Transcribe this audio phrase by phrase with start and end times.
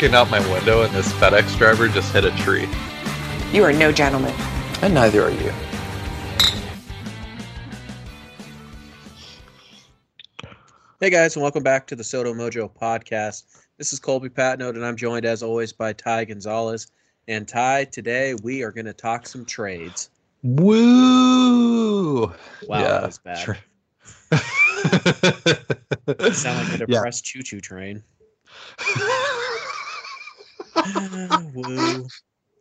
[0.00, 2.66] Looking out my window, and this FedEx driver just hit a tree.
[3.52, 4.34] You are no gentleman.
[4.80, 5.52] And neither are you.
[11.00, 13.44] Hey guys, and welcome back to the SoDo Mojo podcast.
[13.76, 16.86] This is Colby Patnode, and I'm joined as always by Ty Gonzalez.
[17.28, 20.08] And Ty, today we are going to talk some trades.
[20.42, 22.26] Woo!
[22.26, 22.34] Wow,
[22.70, 23.36] Yeah, that was bad.
[23.38, 23.58] sure.
[26.26, 26.86] You sound like a Yeah.
[26.86, 28.02] depressed choo-choo train.
[31.54, 32.10] Woo.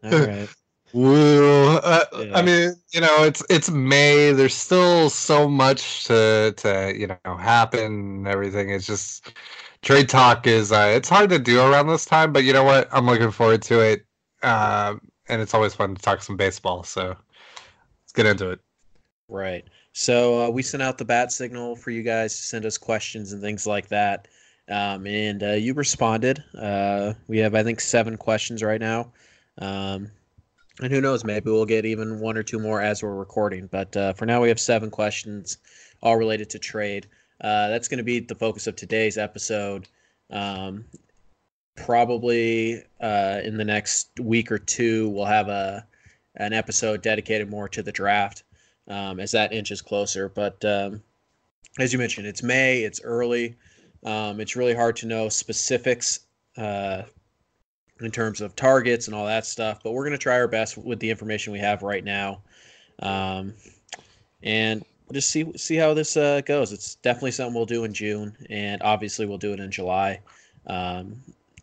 [0.03, 0.49] All right.
[0.93, 1.77] Woo!
[1.77, 2.33] Uh, Yeah.
[2.33, 4.31] I mean, you know, it's it's May.
[4.31, 7.79] There's still so much to to you know happen.
[7.79, 9.33] and Everything is just
[9.81, 12.33] trade talk is uh, it's hard to do around this time.
[12.33, 12.87] But you know what?
[12.91, 14.05] I'm looking forward to it.
[14.43, 16.83] Um, and it's always fun to talk some baseball.
[16.83, 18.59] So let's get into it.
[19.27, 19.65] Right.
[19.93, 23.33] So uh, we sent out the bat signal for you guys to send us questions
[23.33, 24.27] and things like that.
[24.69, 26.43] Um, and uh, you responded.
[26.57, 29.11] Uh, we have, I think, seven questions right now.
[29.57, 30.11] Um,
[30.81, 33.67] and who knows, maybe we'll get even one or two more as we're recording.
[33.67, 35.57] But uh, for now, we have seven questions,
[36.01, 37.07] all related to trade.
[37.41, 39.87] Uh, that's going to be the focus of today's episode.
[40.29, 40.85] Um,
[41.75, 45.85] probably uh, in the next week or two, we'll have a
[46.35, 48.43] an episode dedicated more to the draft
[48.87, 50.29] um, as that inches closer.
[50.29, 51.01] But um,
[51.79, 53.55] as you mentioned, it's May, it's early.
[54.03, 56.21] Um, it's really hard to know specifics
[56.57, 57.03] uh,
[58.01, 60.77] in terms of targets and all that stuff, but we're going to try our best
[60.77, 62.41] with the information we have right now.
[62.99, 63.53] Um,
[64.43, 66.71] and just see see how this uh, goes.
[66.71, 70.19] It's definitely something we'll do in June, and obviously we'll do it in July,
[70.67, 71.21] um,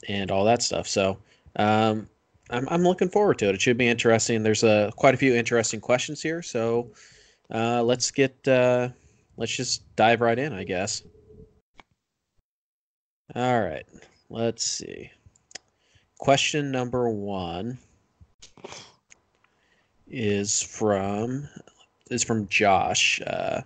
[0.09, 0.87] and all that stuff.
[0.89, 1.19] So
[1.57, 2.09] um,
[2.51, 3.55] I'm I'm looking forward to it.
[3.55, 4.43] It should be interesting.
[4.43, 6.91] There's a quite a few interesting questions here, so
[7.51, 8.89] uh, let's get uh,
[9.37, 11.03] let's just dive right in, I guess.
[13.35, 13.87] All right,
[14.31, 15.11] let's see.
[16.19, 17.79] Question number one
[20.07, 21.49] is from
[22.11, 23.63] is from Josh uh,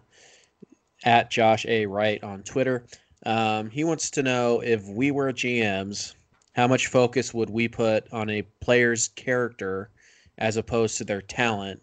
[1.05, 2.87] at Josh A Wright on Twitter.
[3.27, 6.15] Um, he wants to know if we were GMs,
[6.55, 9.91] how much focus would we put on a player's character
[10.39, 11.83] as opposed to their talent?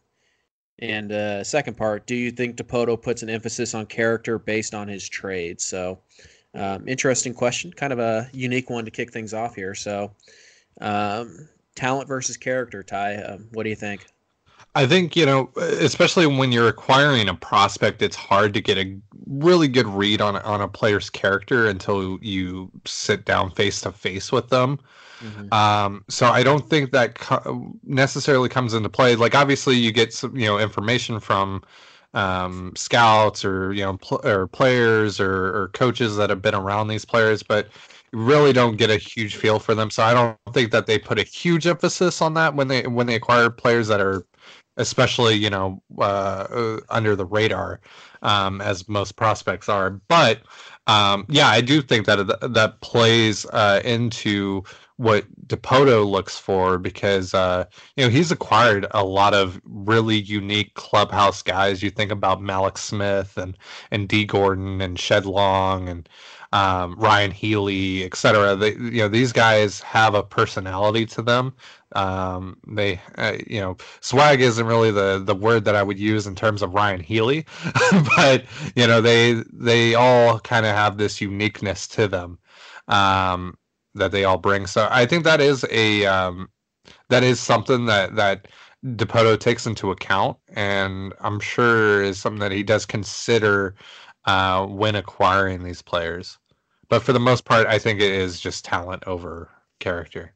[0.80, 4.88] And uh, second part, do you think Dipoto puts an emphasis on character based on
[4.88, 5.62] his trade?
[5.62, 6.00] So,
[6.54, 9.76] um, interesting question, kind of a unique one to kick things off here.
[9.76, 10.12] So,
[10.82, 13.18] um, talent versus character, Ty.
[13.18, 14.06] Um, what do you think?
[14.76, 18.96] I think, you know, especially when you're acquiring a prospect, it's hard to get a
[19.26, 24.32] really good read on on a player's character until you sit down face to face
[24.32, 24.80] with them.
[25.22, 25.52] Mhm.
[25.52, 29.16] Um, so I don't think that co- necessarily comes into play.
[29.16, 31.64] Like obviously you get some, you know, information from
[32.14, 36.88] um, scouts or you know pl- or players or, or coaches that have been around
[36.88, 37.68] these players, but
[38.14, 39.90] really don't get a huge feel for them.
[39.90, 43.08] So I don't think that they put a huge emphasis on that when they when
[43.08, 44.26] they acquire players that are
[44.78, 46.02] especially you know uh,
[46.50, 47.82] uh, under the radar
[48.22, 49.92] um, as most prospects are.
[50.08, 50.42] But
[50.88, 54.64] um, yeah, I do think that that plays uh, into
[54.98, 57.66] what Dipoto looks for because uh,
[57.96, 61.82] you know he's acquired a lot of really unique clubhouse guys.
[61.82, 63.58] You think about Mallex Smith and
[63.92, 66.10] and Dee Gordon and Shed Long and
[66.52, 68.56] um, Ryan Healy, etc.
[68.68, 71.54] You know, these guys have a personality to them.
[71.94, 76.26] Um, they, uh, you know, swag isn't really the the word that I would use
[76.26, 77.46] in terms of Ryan Healy,
[78.16, 82.40] but you know, they they all kind of have this uniqueness to them
[82.88, 83.58] um,
[83.98, 84.68] that they all bring.
[84.68, 86.50] So I think that is a um,
[87.10, 88.48] that is something that that
[88.86, 93.76] Dipoto takes into account, and I'm sure is something that he does consider
[94.26, 96.38] uh, when acquiring these players.
[96.90, 99.50] But for the most part, I think it is just talent over
[99.80, 100.34] character.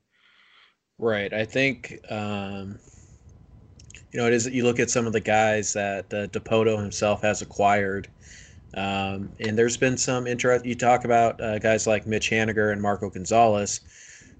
[0.97, 1.33] Right.
[1.33, 2.79] I think um,
[4.11, 4.47] you know it is.
[4.47, 8.07] You look at some of the guys that uh, Dipoto himself has acquired,
[8.73, 10.65] um, and there's been some interest.
[10.65, 13.81] You talk about uh, guys like Mitch Haniger and Marco Gonzalez,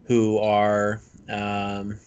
[0.06, 2.00] who are um,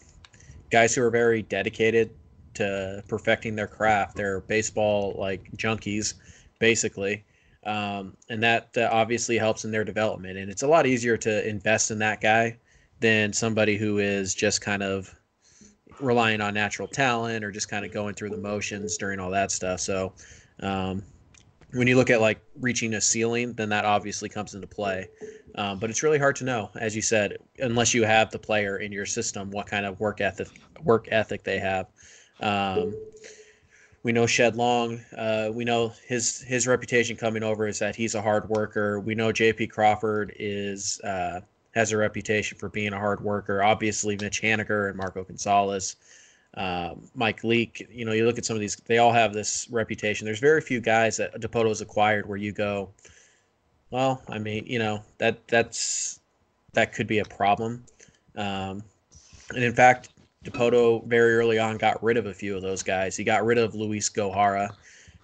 [0.71, 2.11] guys who are very dedicated
[2.55, 4.17] to perfecting their craft.
[4.17, 6.15] They're baseball like junkies,
[6.59, 7.25] basically.
[7.65, 10.38] Um, and that uh, obviously helps in their development.
[10.38, 12.59] And it's a lot easier to invest in that guy
[13.00, 15.15] than somebody who is just kind of
[16.00, 19.50] relying on natural talent or just kind of going through the motions during all that
[19.50, 19.81] stuff.
[19.81, 20.12] So
[20.61, 21.03] um,
[21.75, 25.09] when you look at like reaching a ceiling, then that obviously comes into play.
[25.56, 28.79] Um, but it's really hard to know, as you said, unless you have the player
[28.79, 30.49] in your system, what kind of work ethic
[30.82, 31.87] work ethic they have.
[32.41, 32.94] Um,
[34.03, 35.00] we know Shed Long.
[35.17, 39.00] Uh, we know his his reputation coming over is that he's a hard worker.
[39.00, 39.69] We know J.P.
[39.69, 41.41] Crawford is uh,
[41.75, 43.62] has a reputation for being a hard worker.
[43.62, 45.97] Obviously, Mitch Haniger and Marco Gonzalez,
[46.56, 47.87] uh, Mike Leake.
[47.91, 50.25] You know, you look at some of these; they all have this reputation.
[50.25, 52.91] There's very few guys that Dipoto has acquired where you go,
[53.95, 56.19] well, I mean, you know that that's
[56.73, 57.85] that could be a problem.
[58.37, 58.83] Um,
[59.55, 60.09] and in fact,
[60.45, 63.17] Dipoto very early on got rid of a few of those guys.
[63.17, 64.71] He got rid of Luis Gohara,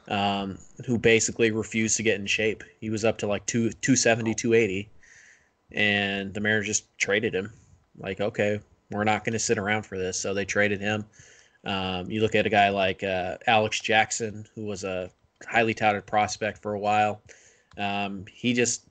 [0.07, 0.57] um,
[0.87, 2.63] who basically refused to get in shape.
[2.81, 4.89] He was up to like two, 270, 280,
[5.73, 7.53] and the Mariners just traded him.
[7.99, 10.19] Like, okay, we're not going to sit around for this.
[10.19, 11.05] So they traded him.
[11.65, 15.11] Um, you look at a guy like uh, Alex Jackson, who was a
[15.47, 17.23] highly touted prospect for a while.
[17.77, 18.87] Um, he just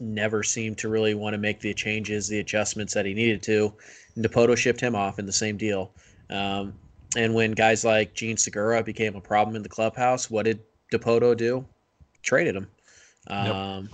[0.00, 3.72] never seemed to really want to make the changes, the adjustments that he needed to.
[4.14, 5.92] And Dipoto shipped him off in the same deal.
[6.28, 6.74] Um,
[7.16, 10.60] and when guys like Jean Segura became a problem in the clubhouse, what did
[10.90, 11.64] Dipoto do?
[12.22, 12.68] Traded him.
[13.28, 13.88] Um.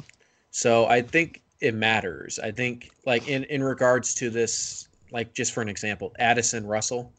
[0.50, 2.38] So I think it matters.
[2.38, 7.12] I think, like in in regards to this, like just for an example, Addison Russell.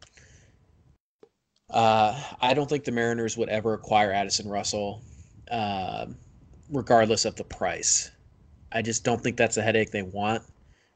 [1.69, 5.03] Uh, I don't think the Mariners would ever acquire Addison Russell,
[5.51, 6.07] uh,
[6.71, 8.09] regardless of the price.
[8.71, 10.43] I just don't think that's a headache they want.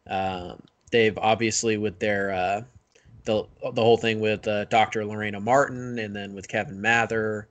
[0.08, 0.62] Um,
[0.92, 2.62] they've obviously with their uh,
[3.26, 5.06] the the whole thing with uh, Dr.
[5.06, 7.50] Lorena Martin and then with Kevin Mather.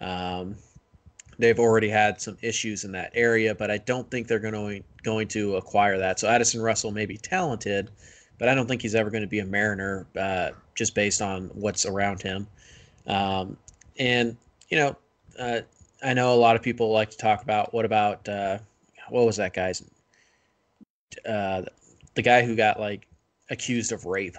[0.00, 0.56] Um,
[1.38, 5.28] they've already had some issues in that area, but I don't think they're going going
[5.28, 6.18] to acquire that.
[6.18, 7.90] So Addison Russell may be talented,
[8.38, 11.50] but I don't think he's ever going to be a Mariner uh, just based on
[11.54, 12.46] what's around him.
[13.06, 13.56] Um,
[13.98, 14.36] and
[14.68, 14.96] you know,
[15.38, 15.60] uh,
[16.02, 18.58] I know a lot of people like to talk about what about uh,
[19.08, 19.82] what was that guy's
[21.28, 21.62] uh,
[22.14, 23.06] the guy who got like
[23.50, 24.36] accused of rape,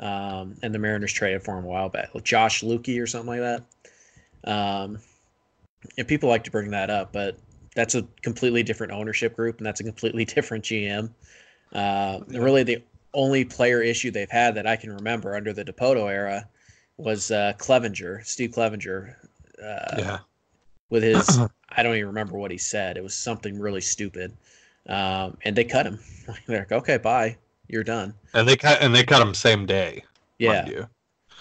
[0.00, 3.40] um, and the Mariners traded for him a while back, like Josh Lueke or something
[3.40, 4.50] like that.
[4.50, 4.98] Um,
[5.98, 7.38] and people like to bring that up, but
[7.74, 11.10] that's a completely different ownership group, and that's a completely different GM.
[11.72, 12.82] Uh, really, the
[13.16, 16.48] only player issue they've had that I can remember under the Dipoto era
[16.96, 19.16] was uh, Clevenger, Steve Clevenger.
[19.60, 20.18] Uh, yeah.
[20.90, 21.40] With his,
[21.70, 22.96] I don't even remember what he said.
[22.96, 24.36] It was something really stupid
[24.88, 25.98] um, and they cut him.
[26.46, 27.36] They're like, okay, bye,
[27.68, 28.14] you're done.
[28.34, 30.04] And they cut and they cut him same day.
[30.38, 30.66] Yeah.
[30.68, 30.84] yeah.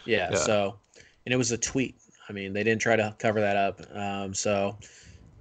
[0.06, 0.78] yeah, So,
[1.26, 1.96] and it was a tweet.
[2.30, 3.82] I mean, they didn't try to cover that up.
[3.94, 4.78] Um, so,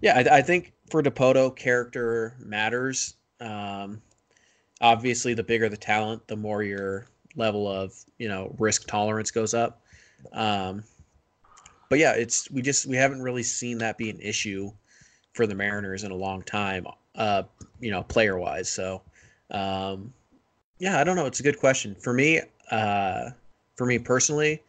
[0.01, 3.15] yeah, I, I, think for Dipoto, character matters.
[3.41, 4.03] Um,
[4.81, 7.07] obviously, the bigger the talent, the more your
[7.37, 9.83] level of you know risk tolerance goes up.
[10.33, 10.85] Um,
[11.91, 14.73] but yeah, it's we just we haven't really seen that be an issue
[15.33, 16.87] for the Mariners in a long time
[17.17, 17.43] uh,
[17.81, 18.69] you know, player wise.
[18.69, 19.03] So,
[19.51, 20.13] um,
[20.79, 21.27] yeah, I don't know.
[21.27, 22.41] It's a good question for me.
[22.71, 23.31] Uh,
[23.77, 24.63] for me personally,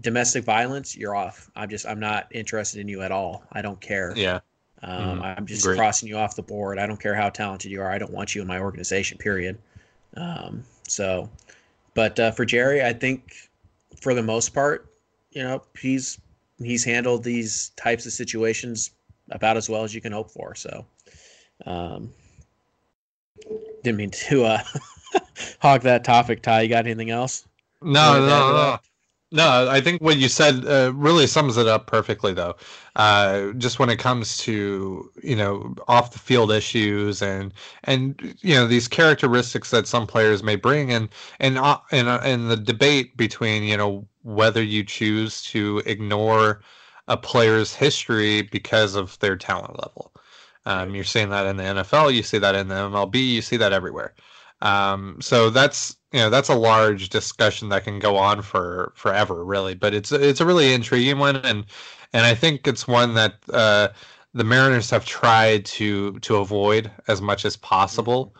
[0.00, 1.50] domestic violence, you're off.
[1.54, 3.44] I'm just, I'm not interested in you at all.
[3.52, 4.12] I don't care.
[4.16, 4.40] Yeah.
[4.86, 5.22] Um, mm-hmm.
[5.22, 5.76] I'm just Great.
[5.76, 6.78] crossing you off the board.
[6.78, 7.90] I don't care how talented you are.
[7.90, 9.18] I don't want you in my organization.
[9.18, 9.58] Period.
[10.16, 11.28] Um, so,
[11.94, 13.34] but uh, for Jerry, I think
[14.00, 14.88] for the most part,
[15.32, 16.20] you know, he's
[16.58, 18.92] he's handled these types of situations
[19.30, 20.54] about as well as you can hope for.
[20.54, 20.86] So,
[21.66, 22.12] um,
[23.82, 24.62] didn't mean to uh,
[25.58, 26.62] hog that topic, Ty.
[26.62, 27.46] You got anything else?
[27.82, 28.78] No, no, no.
[29.32, 32.54] No, I think what you said uh, really sums it up perfectly, though.
[32.94, 37.52] Uh, just when it comes to you know off the field issues and
[37.84, 41.08] and you know these characteristics that some players may bring, and
[41.40, 46.62] and uh, and uh, and the debate between you know whether you choose to ignore
[47.08, 50.12] a player's history because of their talent level.
[50.66, 53.56] Um, you're seeing that in the NFL, you see that in the MLB, you see
[53.56, 54.14] that everywhere.
[54.62, 59.44] Um, so that's you know that's a large discussion that can go on for forever,
[59.44, 59.74] really.
[59.74, 61.66] But it's it's a really intriguing one, and
[62.14, 63.88] and I think it's one that uh,
[64.32, 68.34] the Mariners have tried to to avoid as much as possible.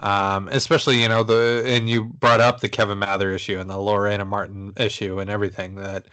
[0.00, 3.78] Um, especially you know the and you brought up the Kevin Mather issue and the
[3.78, 6.06] Lorena Martin issue and everything that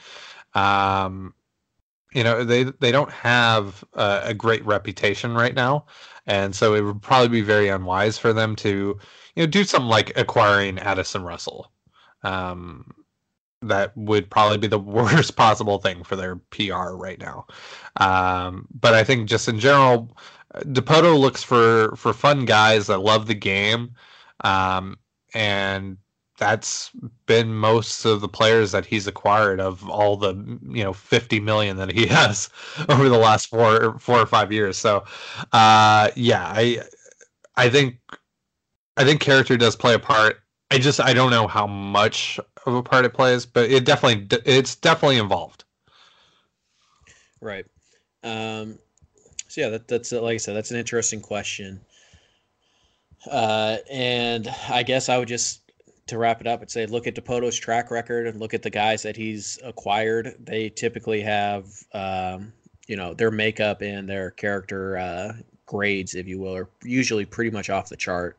[0.54, 1.34] um,
[2.14, 5.88] you know they they don't have a, a great reputation right now,
[6.28, 9.00] and so it would probably be very unwise for them to
[9.36, 11.72] you know do something like acquiring Addison Russell.
[12.24, 12.94] Um,
[13.62, 17.46] that would probably be the worst possible thing for their PR right now.
[17.98, 20.16] Um, but I think just in general,
[20.56, 23.96] Dipoto looks for for fun guys that love the game,
[24.44, 24.98] um,
[25.34, 25.98] and
[26.40, 26.90] that's
[27.26, 30.34] been most of the players that he's acquired of all the
[30.70, 32.50] you know 50 million that he has
[32.88, 35.04] over the last four four or five years so
[35.52, 36.82] uh yeah i
[37.58, 38.00] i think
[39.00, 40.42] i think character does play a part
[40.72, 44.28] i just i don't know how much of a part it plays but it definitely
[44.46, 45.64] it's definitely involved
[47.42, 47.66] right
[48.24, 48.78] um
[49.48, 51.80] so yeah that, that's like i said that's an interesting question
[53.32, 55.62] uh and i guess i would just
[56.10, 58.70] to wrap it up, I'd say look at Dipoto's track record and look at the
[58.70, 60.36] guys that he's acquired.
[60.40, 62.52] They typically have, um,
[62.88, 65.34] you know, their makeup and their character uh,
[65.68, 68.38] grades, if you will, are usually pretty much off the chart.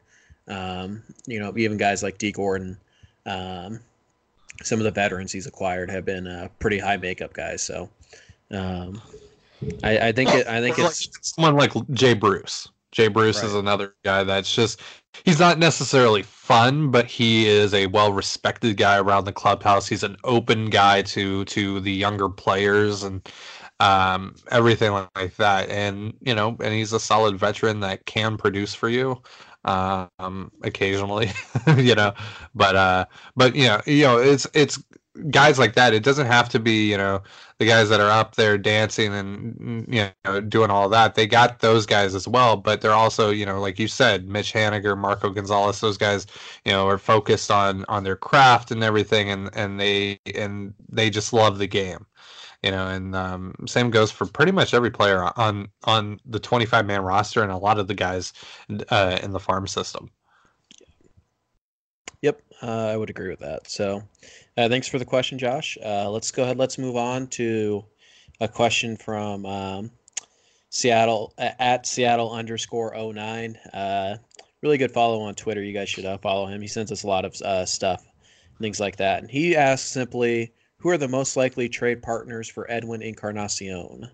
[0.50, 2.76] Um, you know, even guys like Dee Gordon,
[3.24, 3.80] um,
[4.62, 7.62] some of the veterans he's acquired have been uh, pretty high makeup guys.
[7.62, 7.88] So
[8.50, 9.00] um,
[9.84, 12.68] I, I, think it, I think it's someone like Jay Bruce.
[12.90, 13.46] Jay Bruce right.
[13.46, 14.80] is another guy that's just
[15.24, 19.86] he's not necessarily fun, but he is a well respected guy around the clubhouse.
[19.86, 23.26] He's an open guy to to the younger players and
[23.78, 25.70] um, everything like that.
[25.70, 29.22] And you know, and he's a solid veteran that can produce for you
[29.64, 31.30] um occasionally
[31.76, 32.12] you know
[32.54, 33.04] but uh
[33.36, 34.82] but you know you know it's it's
[35.30, 37.20] guys like that it doesn't have to be you know
[37.58, 41.58] the guys that are up there dancing and you know doing all that they got
[41.58, 45.28] those guys as well but they're also you know like you said mitch haniger marco
[45.28, 46.26] gonzalez those guys
[46.64, 51.10] you know are focused on on their craft and everything and and they and they
[51.10, 52.06] just love the game
[52.62, 56.86] you know and um, same goes for pretty much every player on on the 25
[56.86, 58.32] man roster and a lot of the guys
[58.88, 60.10] uh, in the farm system
[62.22, 64.02] yep uh, i would agree with that so
[64.60, 65.78] uh, thanks for the question, Josh.
[65.82, 66.58] Uh, let's go ahead.
[66.58, 67.82] Let's move on to
[68.40, 69.90] a question from um,
[70.68, 73.56] Seattle at Seattle underscore 09.
[73.72, 74.16] Uh,
[74.62, 75.62] really good follow on Twitter.
[75.62, 76.60] You guys should uh, follow him.
[76.60, 78.04] He sends us a lot of stuff,
[78.60, 79.22] things like that.
[79.22, 84.10] And he asks simply, "Who are the most likely trade partners for Edwin Encarnacion?"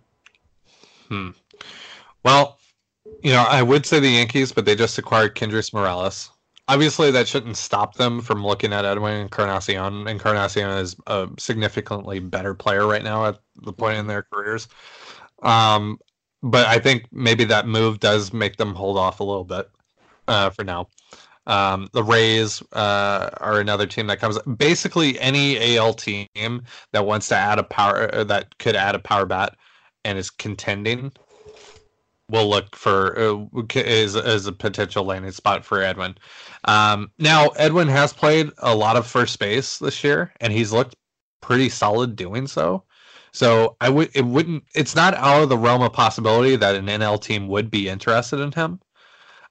[1.08, 1.30] Hmm.
[2.25, 2.58] Well,
[3.23, 6.30] you know, I would say the Yankees, but they just acquired Kendrys Morales
[6.68, 10.06] obviously that shouldn't stop them from looking at Edwin Encarnacion.
[10.08, 14.68] Encarnacion is a significantly better player right now at the point in their careers.
[15.42, 15.99] Um,
[16.42, 19.68] but I think maybe that move does make them hold off a little bit
[20.28, 20.88] uh, for now.
[21.46, 24.38] Um, the Rays uh, are another team that comes.
[24.42, 26.26] Basically, any AL team
[26.92, 29.56] that wants to add a power uh, that could add a power bat
[30.04, 31.12] and is contending
[32.28, 36.16] will look for uh, is is a potential landing spot for Edwin.
[36.64, 40.96] Um, now Edwin has played a lot of first base this year, and he's looked
[41.40, 42.82] pretty solid doing so.
[43.32, 46.86] So I would it wouldn't it's not out of the realm of possibility that an
[46.86, 48.80] NL team would be interested in him.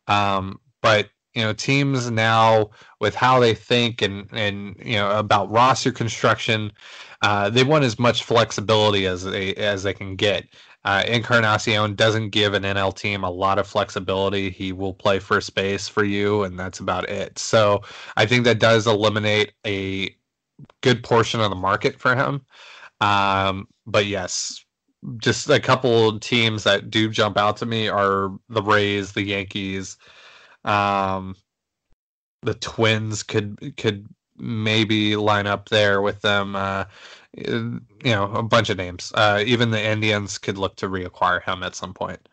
[0.07, 5.51] Um, but you know teams now with how they think and and you know about
[5.51, 6.71] roster construction,
[7.21, 10.47] uh, they want as much flexibility as they as they can get.
[10.85, 14.51] Uh, Encarnacion doesn't give an NL team a lot of flexibility.
[14.51, 17.39] He will play first base for you, and that's about it.
[17.39, 17.81] So
[18.17, 20.15] I think that does eliminate a
[20.81, 22.45] good portion of the market for him.
[23.01, 24.63] Um, but yes,
[25.17, 29.97] just a couple teams that do jump out to me are the Rays, the Yankees,
[30.65, 31.35] um,
[32.41, 34.07] the Twins could could
[34.37, 36.55] maybe line up there with them.
[36.55, 36.85] Uh,
[37.37, 39.11] you know, a bunch of names.
[39.13, 42.29] Uh, even the Indians could look to reacquire him at some point.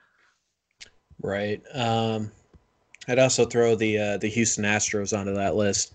[1.21, 1.61] Right.
[1.75, 2.31] Um,
[3.09, 5.95] I'd also throw the uh, the Houston Astros onto that list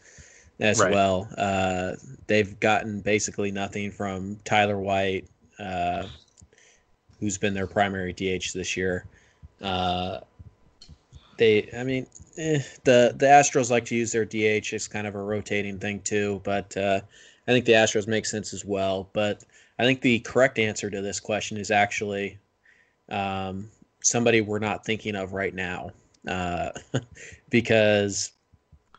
[0.60, 0.92] as right.
[0.92, 1.30] well.
[1.38, 1.94] Uh,
[2.28, 5.28] they've gotten basically nothing from Tyler White,
[5.60, 6.08] uh,
[7.20, 9.06] who's been their primary DH this year.
[9.62, 10.20] Uh,
[11.38, 14.74] they, I mean, eh, the the Astros like to use their DH.
[14.74, 17.02] It's kind of a rotating thing too, but uh,
[17.48, 19.10] I think the Astros make sense as well.
[19.14, 19.44] But
[19.80, 22.38] I think the correct answer to this question is actually
[23.10, 23.70] um,
[24.02, 25.92] somebody we're not thinking of right now,
[26.28, 26.72] uh,
[27.50, 28.32] because,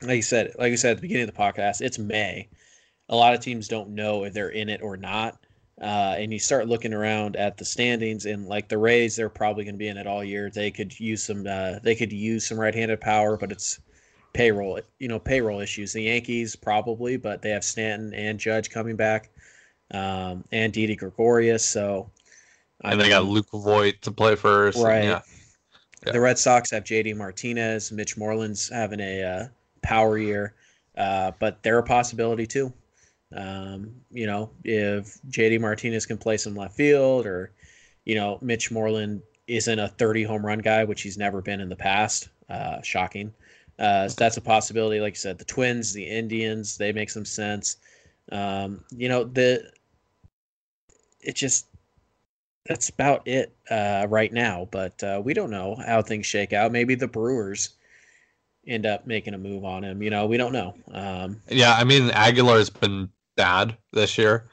[0.03, 2.49] like you said, like I said at the beginning of the podcast, it's May.
[3.09, 5.39] A lot of teams don't know if they're in it or not.
[5.81, 9.65] Uh, and you start looking around at the standings, and like the Rays, they're probably
[9.65, 10.51] going to be in it all year.
[10.51, 11.47] They could use some.
[11.47, 13.79] Uh, they could use some right-handed power, but it's
[14.33, 15.93] payroll, you know, payroll issues.
[15.93, 19.31] The Yankees probably, but they have Stanton and Judge coming back,
[19.93, 21.65] um, and Didi Gregorius.
[21.65, 22.11] So,
[22.83, 24.83] and I they got Luke Voit to play first.
[24.83, 25.05] Right.
[25.05, 25.21] Yeah.
[26.07, 26.13] yeah.
[26.13, 27.93] The Red Sox have JD Martinez.
[27.93, 29.49] Mitch Moreland's having a uh,
[29.83, 30.55] power year,
[30.97, 32.73] uh, but they're a possibility too.
[33.35, 37.53] Um, you know, if JD Martinez can play some left field, or
[38.05, 41.69] you know, Mitch Moreland isn't a 30 home run guy, which he's never been in
[41.69, 42.29] the past.
[42.49, 43.33] Uh, shocking.
[43.79, 45.01] Uh, so that's a possibility.
[45.01, 47.77] Like you said, the Twins, the Indians, they make some sense.
[48.33, 49.71] Um, you know, the
[51.21, 51.67] it just
[52.67, 54.69] that's about it uh, right now.
[54.71, 56.73] But uh, we don't know how things shake out.
[56.73, 57.71] Maybe the Brewers
[58.67, 60.03] end up making a move on him.
[60.03, 60.75] You know, we don't know.
[60.93, 64.45] Um, yeah, I mean Aguilar's been bad this year.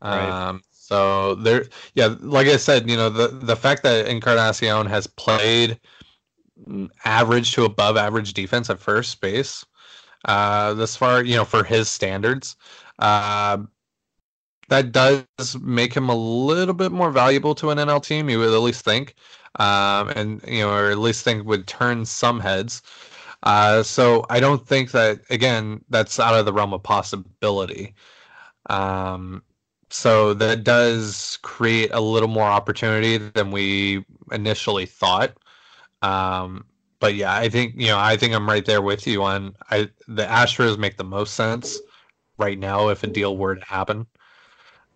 [0.00, 0.28] Right.
[0.28, 5.08] Um, so there, yeah, like I said, you know, the the fact that Encarnacion has
[5.08, 5.80] played
[7.04, 9.64] average to above average defense at first base
[10.26, 12.56] uh, this far, you know, for his standards,
[12.98, 13.58] uh,
[14.68, 18.28] that does make him a little bit more valuable to an NL team.
[18.30, 19.14] You would at least think,
[19.56, 22.82] um, and you know, or at least think would turn some heads.
[23.42, 27.94] Uh, so I don't think that again that's out of the realm of possibility.
[28.70, 29.42] Um,
[29.90, 35.36] so that does create a little more opportunity than we initially thought.
[36.02, 36.64] Um,
[37.00, 39.90] but yeah, I think you know I think I'm right there with you on I
[40.08, 41.78] the Astros make the most sense
[42.38, 44.06] right now if a deal were to happen.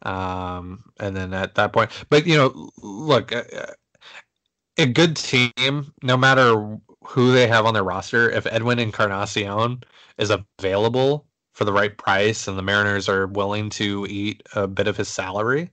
[0.03, 3.75] Um, and then at that point, but you know, look, a,
[4.79, 9.83] a good team, no matter who they have on their roster, if Edwin Encarnacion
[10.19, 11.28] is available
[11.59, 15.09] for the right price and the Mariners are willing to eat a bit of his
[15.09, 15.73] salary,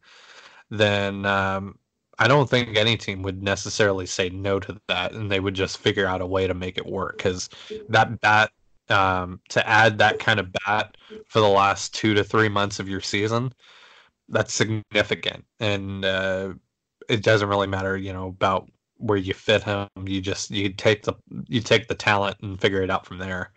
[0.71, 1.77] then um,
[2.17, 5.77] I don't think any team would necessarily say no to that, and they would just
[5.77, 7.17] figure out a way to make it work.
[7.17, 7.49] Because
[7.89, 8.49] that bat,
[8.89, 12.89] um, to add that kind of bat for the last two to three months of
[12.89, 13.53] your season,
[14.27, 16.53] that's significant, and uh,
[17.07, 19.87] it doesn't really matter, you know, about where you fit him.
[20.03, 21.13] You just you take the
[21.47, 23.51] you take the talent and figure it out from there.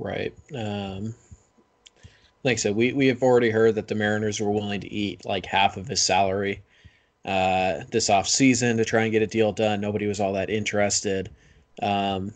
[0.00, 0.32] Right.
[0.56, 1.14] Um,
[2.42, 5.26] like I said, we, we have already heard that the Mariners were willing to eat
[5.26, 6.62] like half of his salary
[7.26, 9.82] uh, this off season to try and get a deal done.
[9.82, 11.30] Nobody was all that interested.
[11.82, 12.32] Um,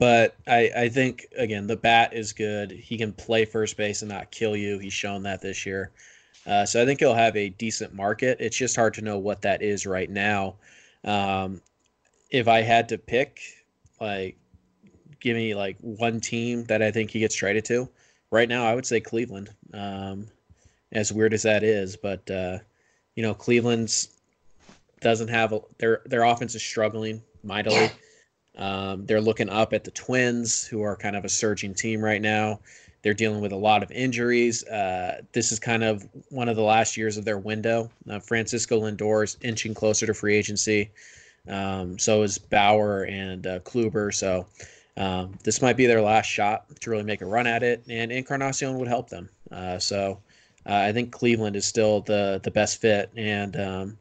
[0.00, 2.72] but I, I think again the bat is good.
[2.72, 4.80] He can play first base and not kill you.
[4.80, 5.92] He's shown that this year.
[6.44, 8.38] Uh, so I think he'll have a decent market.
[8.40, 10.56] It's just hard to know what that is right now.
[11.04, 11.60] Um,
[12.30, 13.40] if I had to pick,
[14.00, 14.36] like
[15.20, 17.88] give me like one team that I think he gets traded to.
[18.30, 19.50] Right now, I would say Cleveland.
[19.72, 20.28] Um,
[20.92, 22.58] as weird as that is, but uh,
[23.14, 24.08] you know, Cleveland's
[25.00, 27.90] doesn't have a, their their offense is struggling mightily.
[28.56, 32.20] Um, they're looking up at the Twins, who are kind of a surging team right
[32.20, 32.60] now.
[33.02, 34.64] They're dealing with a lot of injuries.
[34.64, 37.90] Uh, this is kind of one of the last years of their window.
[38.10, 40.90] Uh, Francisco Lindor is inching closer to free agency.
[41.46, 44.12] Um, so is Bauer and uh, Kluber.
[44.12, 44.46] So
[44.98, 48.10] um, this might be their last shot to really make a run at it, and
[48.10, 49.28] Encarnacion would help them.
[49.50, 50.18] Uh, so
[50.66, 53.98] uh, I think Cleveland is still the the best fit, and um,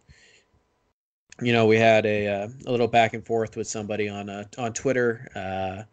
[1.39, 4.45] you know we had a, uh, a little back and forth with somebody on uh,
[4.57, 5.83] on Twitter, uh,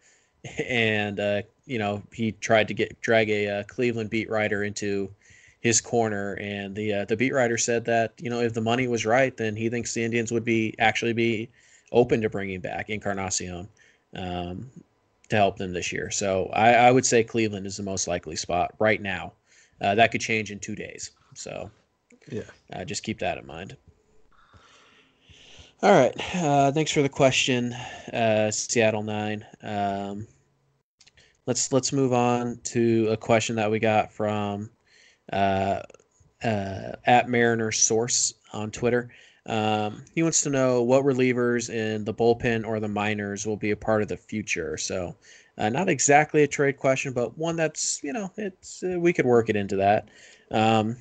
[0.68, 5.10] and you know he tried to get drag a Cleveland beat writer into
[5.60, 9.04] his corner, and the the beat writer said that you know if the money was
[9.04, 11.50] right, then he thinks the Indians would be actually be
[11.92, 13.68] open to bringing back Encarnacion.
[14.16, 14.70] Um,
[15.35, 16.11] to help them this year.
[16.11, 19.33] So I, I would say Cleveland is the most likely spot right now.
[19.81, 21.11] Uh, that could change in two days.
[21.35, 21.70] So
[22.31, 22.42] yeah,
[22.73, 23.77] uh, just keep that in mind.
[25.83, 26.14] All right.
[26.37, 27.75] Uh, thanks for the question,
[28.12, 29.44] uh, Seattle Nine.
[29.62, 30.27] Um,
[31.47, 34.70] let's let's move on to a question that we got from
[35.33, 35.81] uh,
[36.42, 39.11] uh, at Mariner Source on Twitter.
[39.46, 43.72] Um, he wants to know what relievers in the bullpen or the minors will be
[43.72, 44.76] a part of the future.
[44.78, 45.14] So,
[45.59, 49.26] uh, not exactly a trade question, but one that's you know it's uh, we could
[49.26, 50.09] work it into that.
[50.50, 50.96] Um,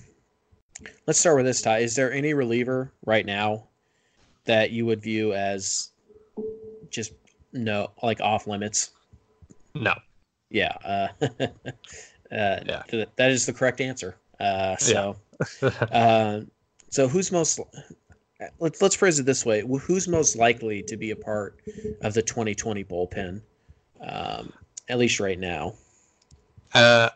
[1.07, 1.61] let's start with this.
[1.61, 3.67] Ty, is there any reliever right now
[4.45, 5.89] that you would view as
[6.89, 7.13] just
[7.53, 8.91] no like off limits?
[9.73, 9.95] No.
[10.49, 10.75] Yeah.
[10.83, 11.27] Uh, uh,
[12.31, 12.83] yeah.
[12.89, 14.17] Th- that is the correct answer.
[14.39, 15.15] Uh, so,
[15.61, 15.69] yeah.
[15.91, 16.41] uh,
[16.89, 17.59] so who's most
[18.59, 21.59] let's let's phrase it this way: Who's most likely to be a part
[22.01, 23.41] of the 2020 bullpen,
[24.01, 24.53] um,
[24.89, 25.73] at least right now?
[26.73, 27.09] Uh,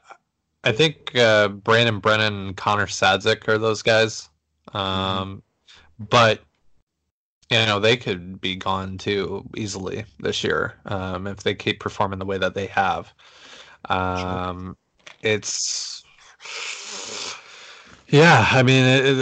[0.64, 4.30] I think uh, Brandon Brennan and Connor Sadzeck are those guys,
[4.74, 6.06] um, mm-hmm.
[6.10, 6.42] but
[7.50, 12.20] you know they could be gone too easily this year um, if they keep performing
[12.20, 13.14] the way that they have.
[13.86, 14.76] Um,
[15.24, 15.32] sure.
[15.32, 16.04] It's
[18.10, 19.18] yeah, I mean it,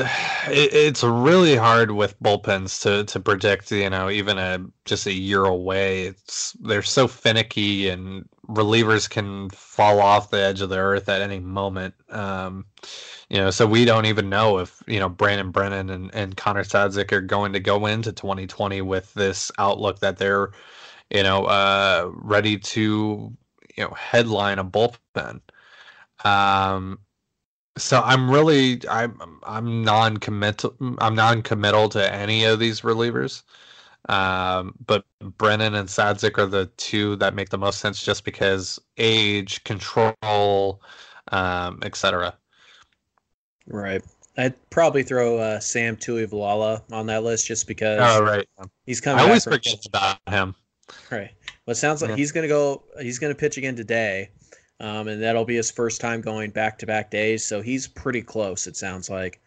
[0.48, 3.72] it, it's really hard with bullpens to to predict.
[3.72, 9.50] You know, even a just a year away, it's they're so finicky, and relievers can
[9.50, 11.96] fall off the edge of the earth at any moment.
[12.10, 12.66] Um,
[13.30, 16.64] you know, so we don't even know if you know Brandon Brennan and, and Connor
[16.64, 20.52] Sadzeck are going to go into 2020 with this outlook that they're
[21.12, 23.32] you know, uh, ready to
[23.78, 25.42] you know headline a bullpen.
[26.24, 27.00] Um,
[27.78, 33.44] so I'm really I'm I'm non-committal I'm non-committal to any of these relievers.
[34.08, 38.80] Um, but Brennan and Sadzeck are the two that make the most sense just because
[38.98, 40.82] age, control,
[41.32, 42.36] um, etc.
[43.68, 44.04] Right.
[44.38, 48.00] I'd probably throw uh, Sam Tuivailala on that list just because.
[48.02, 48.48] Oh right.
[48.86, 49.24] He's coming.
[49.24, 50.54] I always forget about him.
[51.10, 51.32] Right.
[51.66, 52.18] Well, it sounds like Yeah.
[52.18, 52.84] he's to go.
[53.02, 54.30] He's going to pitch again today,
[54.80, 57.46] um, and that'll be his first time going back to back days.
[57.46, 58.68] So he's pretty close.
[58.68, 59.42] It sounds like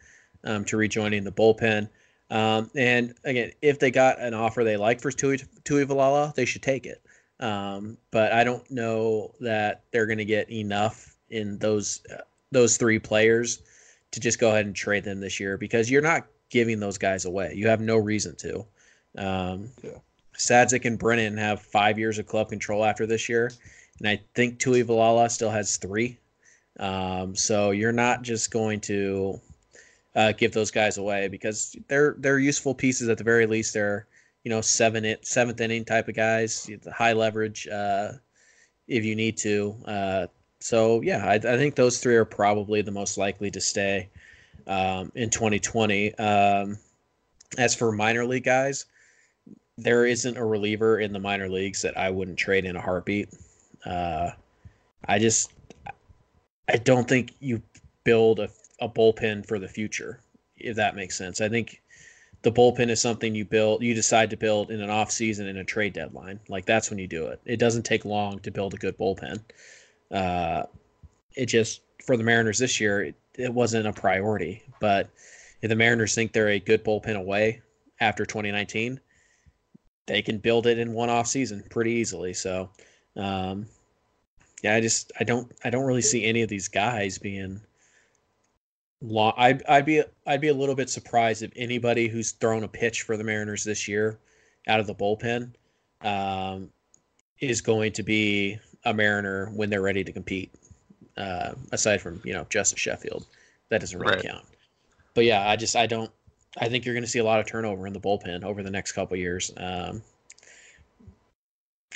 [0.45, 1.89] um, to rejoining the bullpen.
[2.31, 6.63] Um, and again, if they got an offer they like for Tui Tuivailala, they should
[6.63, 7.03] take it.
[7.41, 12.77] Um, but I don't know that they're going to get enough in those uh, those
[12.77, 13.63] three players
[14.11, 17.27] to just go ahead and trade them this year because you're not giving those guys
[17.27, 17.53] away.
[17.55, 18.67] You have no reason to.
[19.17, 19.71] Um,
[20.37, 23.51] Sadzeck and Brennan have five years of club control after this year,
[23.99, 26.19] and I think Tuivailala still has three.
[26.79, 29.41] Um, so you're not just going to
[30.15, 33.75] uh, give those guys away because they're they're useful pieces at the very least.
[33.75, 34.07] They're
[34.45, 38.13] you know seven it seventh inning type of guys, high leverage uh,
[38.87, 39.77] if you need to.
[39.85, 40.27] Uh,
[40.61, 44.09] so yeah, I, I think those three are probably the most likely to stay
[44.67, 46.15] um, in 2020.
[46.15, 46.79] Um,
[47.57, 48.87] as for minor league guys,
[49.77, 53.29] there isn't a reliever in the minor leagues that I wouldn't trade in a heartbeat.
[53.89, 54.31] Uh,
[55.07, 55.53] I just
[56.69, 57.63] I don't think you
[58.05, 60.21] build a, a bullpen for the future,
[60.57, 61.41] if that makes sense.
[61.41, 61.81] I think
[62.43, 65.57] the bullpen is something you build you decide to build in an off season in
[65.57, 66.39] a trade deadline.
[66.49, 67.41] Like that's when you do it.
[67.47, 69.41] It doesn't take long to build a good bullpen.
[70.11, 70.65] Uh,
[71.35, 74.63] it just for the Mariners this year, it, it wasn't a priority.
[74.81, 75.09] But
[75.63, 77.63] if the Mariners think they're a good bullpen away
[78.01, 79.01] after 2019,
[80.07, 82.33] they can build it in one off season pretty easily.
[82.33, 82.71] So,
[83.17, 83.67] um,
[84.63, 87.61] yeah, I just I don't I don't really see any of these guys being
[89.01, 89.33] long.
[89.37, 93.03] I'd, I'd be I'd be a little bit surprised if anybody who's thrown a pitch
[93.03, 94.19] for the Mariners this year
[94.67, 95.53] out of the bullpen
[96.03, 96.71] um,
[97.41, 100.53] is going to be a Mariner when they're ready to compete.
[101.17, 103.27] Uh, aside from you know Justus Sheffield,
[103.71, 104.25] that doesn't really Right.
[104.25, 104.45] count.
[105.15, 106.11] But yeah, I just I don't.
[106.61, 108.71] I think you're going to see a lot of turnover in the bullpen over the
[108.71, 109.53] next couple years.
[109.57, 110.03] Um,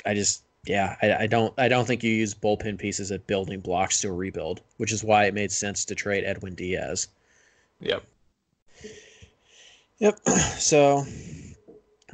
[0.05, 3.59] I just yeah, I, I don't I don't think you use bullpen pieces as building
[3.59, 7.07] blocks to a rebuild, which is why it made sense to trade Edwin Diaz.
[7.81, 8.03] Yep.
[9.99, 10.19] Yep.
[10.63, 11.05] So,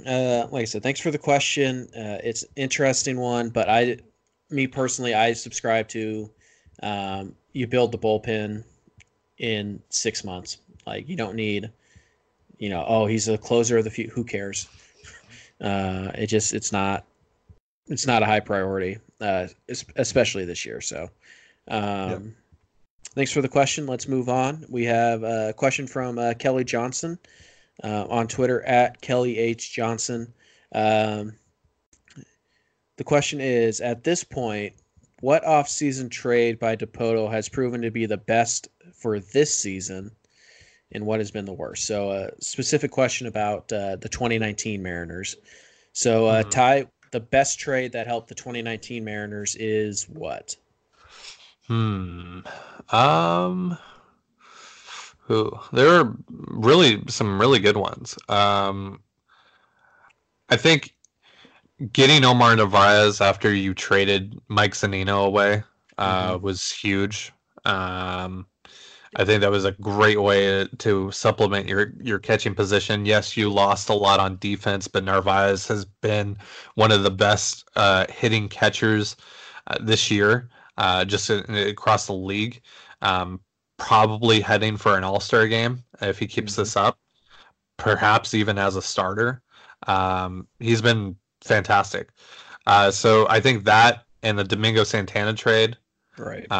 [0.07, 1.88] uh, like I said, thanks for the question.
[1.95, 3.97] Uh, it's an interesting one, but I,
[4.49, 6.31] me personally, I subscribe to
[6.81, 8.63] um, you build the bullpen
[9.38, 10.57] in six months.
[10.88, 11.69] Like you don't need,
[12.57, 14.07] you know, oh he's a closer of the few.
[14.09, 14.67] Who cares?
[15.62, 17.05] Uh, it just it's not
[17.89, 19.47] it's not a high priority, uh,
[19.95, 20.80] especially this year.
[20.82, 21.10] So,
[21.67, 22.36] um,
[23.15, 23.88] thanks for the question.
[23.88, 24.65] Let's move on.
[24.69, 27.19] We have a question from uh, Kelly Johnson
[27.84, 30.32] uh, on Twitter at Kelly H Johnson.
[30.73, 31.34] Um,
[32.97, 34.73] the question is: At this point,
[35.21, 40.12] what off-season trade by Dipoto has proven to be the best for this season,
[40.91, 41.86] and what has been the worst?
[41.86, 45.36] So, a specific question about uh, the 2019 Mariners.
[45.93, 46.52] So, uh, Mhm.
[46.52, 50.55] Ty, the best trade that helped the 2019 Mariners is what?
[51.67, 52.39] Hmm.
[52.89, 53.77] Um.
[55.25, 55.51] Who?
[55.71, 58.17] There are really some really good ones.
[58.27, 59.01] Um.
[60.49, 60.95] I think
[61.93, 65.63] getting Omar Narvaez after you traded Mike Zunino away
[65.97, 66.41] uh, Mhm.
[66.41, 67.31] was huge.
[67.65, 68.47] Um,
[69.15, 73.05] I think that was a great way to supplement your your catching position.
[73.05, 76.37] Yes, you lost a lot on defense, but Narvaez has been
[76.75, 79.15] one of the best uh, hitting catchers
[79.67, 82.61] uh, this year, uh, just in, across the league.
[83.01, 83.41] Um,
[83.77, 86.57] probably heading for an All Star game if he keeps Mhm.
[86.57, 86.99] this up,
[87.77, 89.41] perhaps even as a starter.
[89.87, 92.09] Um, he's been fantastic.
[92.67, 95.77] Uh, so I think that and the Domingo Santana trade
[96.17, 96.51] Right.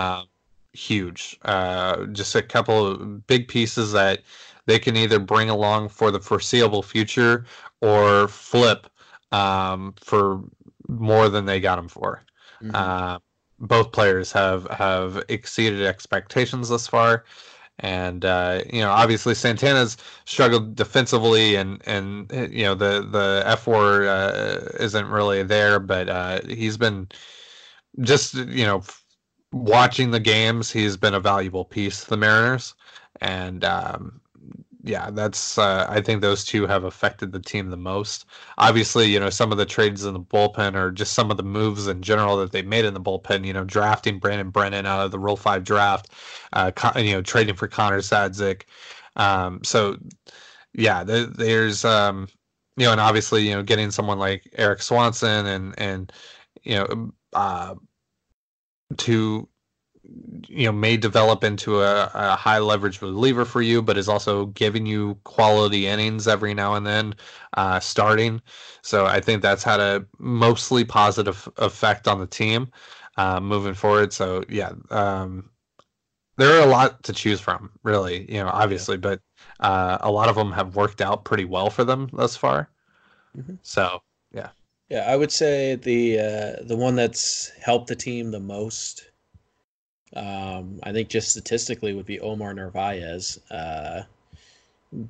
[0.74, 1.38] Huge.
[1.44, 4.22] Uh, just a couple of big pieces that
[4.66, 7.46] they can either bring along for the foreseeable future
[7.82, 8.88] or flip
[9.32, 10.42] um, for
[10.88, 12.24] more than they got them for.
[12.62, 12.74] Mhm.
[12.76, 13.20] Uh,
[13.60, 17.26] both players have have exceeded expectations thus far,
[17.80, 23.44] and uh, you know obviously Santana's struggled defensively, and and uh, you know the the
[23.46, 27.08] F four uh, isn't really there, but uh, he's been
[28.02, 28.82] just you know
[29.52, 30.72] watching the games.
[30.72, 32.76] He's been a valuable piece to the Mariners,
[33.22, 34.22] and um,
[34.84, 38.26] yeah, that's uh, I think those two have affected the team the most.
[38.58, 41.44] Obviously, you know some of the trades in the bullpen or just some of the
[41.44, 43.46] moves in general that they made in the bullpen.
[43.46, 46.10] You know, drafting Brandon Brennan out of the Rule Five draft,
[46.54, 48.64] uh, you know, trading for Connor Sadzeck.
[49.16, 49.98] Um, so
[50.74, 52.28] yeah, there, there's um,
[52.78, 56.12] you know, and obviously you know getting someone like Erik Swanson and and
[56.64, 57.76] you know uh,
[58.98, 59.48] to
[60.48, 64.48] you know may develop into a, a, high leverage reliever for you, but is also
[64.48, 67.14] giving you quality innings every now and then,
[67.56, 68.42] uh, starting.
[68.82, 72.72] So I think that's had a mostly positive effect on the team
[73.18, 74.14] uh, moving forward.
[74.14, 75.50] So yeah, um,
[76.38, 78.26] there are a lot to choose from, really.
[78.32, 79.02] You know, obviously, yeah.
[79.02, 79.22] but
[79.60, 82.70] uh, a lot of them have worked out pretty well for them thus far.
[83.38, 83.56] Mm-hmm.
[83.62, 84.02] So
[84.90, 85.06] yeah.
[85.08, 89.10] I would say the uh, the one that's helped the team the most
[90.16, 93.40] um, I think just statistically would be Omar Narvaez.
[93.52, 94.04] Uh,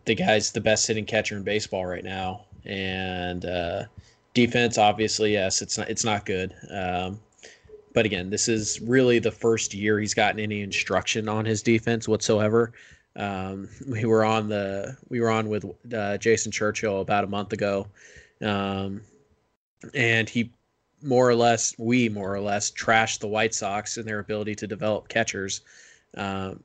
[0.05, 3.83] the guy's the best hitting catcher in baseball right now, and uh,
[4.33, 6.53] defense, obviously, yes, it's not it's not good.
[6.69, 7.19] Um,
[7.93, 12.07] but again, this is really the first year he's gotten any instruction on his defense
[12.07, 12.73] whatsoever.
[13.15, 17.53] Um, we were on the we were on with uh, Jason Churchill about a month
[17.53, 17.87] ago,
[18.41, 18.99] um,
[19.93, 20.51] and he
[21.01, 24.67] more or less, we more or less trashed the White Sox in their ability to
[24.67, 25.61] develop catchers
[26.17, 26.61] um,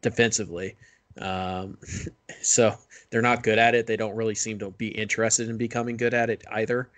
[0.00, 0.76] defensively.
[1.18, 1.78] Um,
[2.42, 2.74] so
[3.10, 3.86] they're not good at it.
[3.86, 6.88] They don't really seem to be interested in becoming good at it either.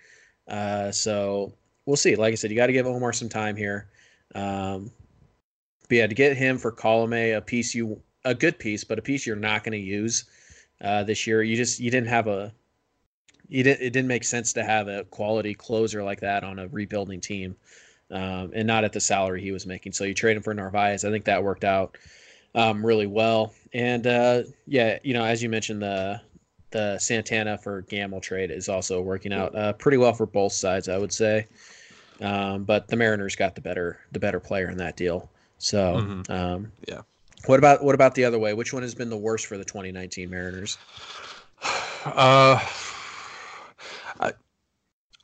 [0.47, 1.53] Uh, so
[1.85, 2.15] we'll see.
[2.15, 3.87] Like I said, you got to give Omar some time here.
[4.35, 4.91] Um,
[5.89, 8.99] but yeah, to get him for column A, a piece you a good piece, but
[8.99, 10.25] a piece you're not going to use
[10.81, 11.43] uh, this year.
[11.43, 12.53] You just you didn't have a
[13.51, 17.19] it, it didn't make sense to have a quality closer like that on a rebuilding
[17.19, 17.55] team,
[18.09, 19.91] um, and not at the salary he was making.
[19.91, 21.03] So you trade him for Narvaez.
[21.03, 21.97] I think that worked out
[22.55, 23.53] um, really well.
[23.73, 26.21] And uh, yeah, you know, as you mentioned, the
[26.71, 30.87] the Santana for Gamel trade is also working out uh, pretty well for both sides,
[30.87, 31.47] I would say.
[32.21, 35.29] Um, but the Mariners got the better the better player in that deal.
[35.57, 36.31] So mm-hmm.
[36.31, 37.01] um, yeah.
[37.47, 38.53] What about what about the other way?
[38.53, 40.77] Which one has been the worst for the 2019 Mariners?
[42.03, 42.59] Uh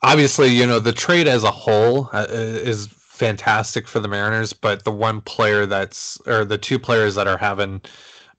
[0.02, 4.84] obviously, you know, the trade as a whole uh, is fantastic for the Mariners, but
[4.84, 7.80] the one player that's or the two players that are having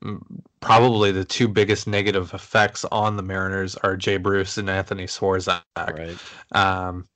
[0.04, 0.20] mm,
[0.62, 5.62] probably the two biggest negative effects on the Mariners are Jay Bruce and Anthony Swarzak.
[5.78, 6.18] Right.
[6.54, 7.08] Um,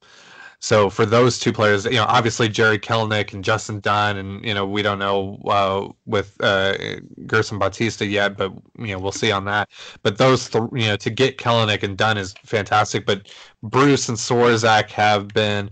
[0.64, 4.54] so for those two players, you know, obviously Jarred Kelenic and Justin Dunn, and you
[4.54, 6.78] know, we don't know uh, with uh,
[7.28, 9.70] Gerson Bautista yet, but you know, we'll see on that.
[10.04, 13.06] But those, th- you know, to get Kelnick and Dunn is fantastic.
[13.06, 13.28] But
[13.62, 15.70] Bruce and Swarzak have been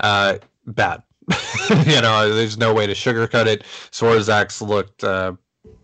[0.00, 1.04] uh, bad.
[1.86, 3.62] you know, there's no way to sugarcoat it.
[3.92, 5.34] Swarzak's looked uh,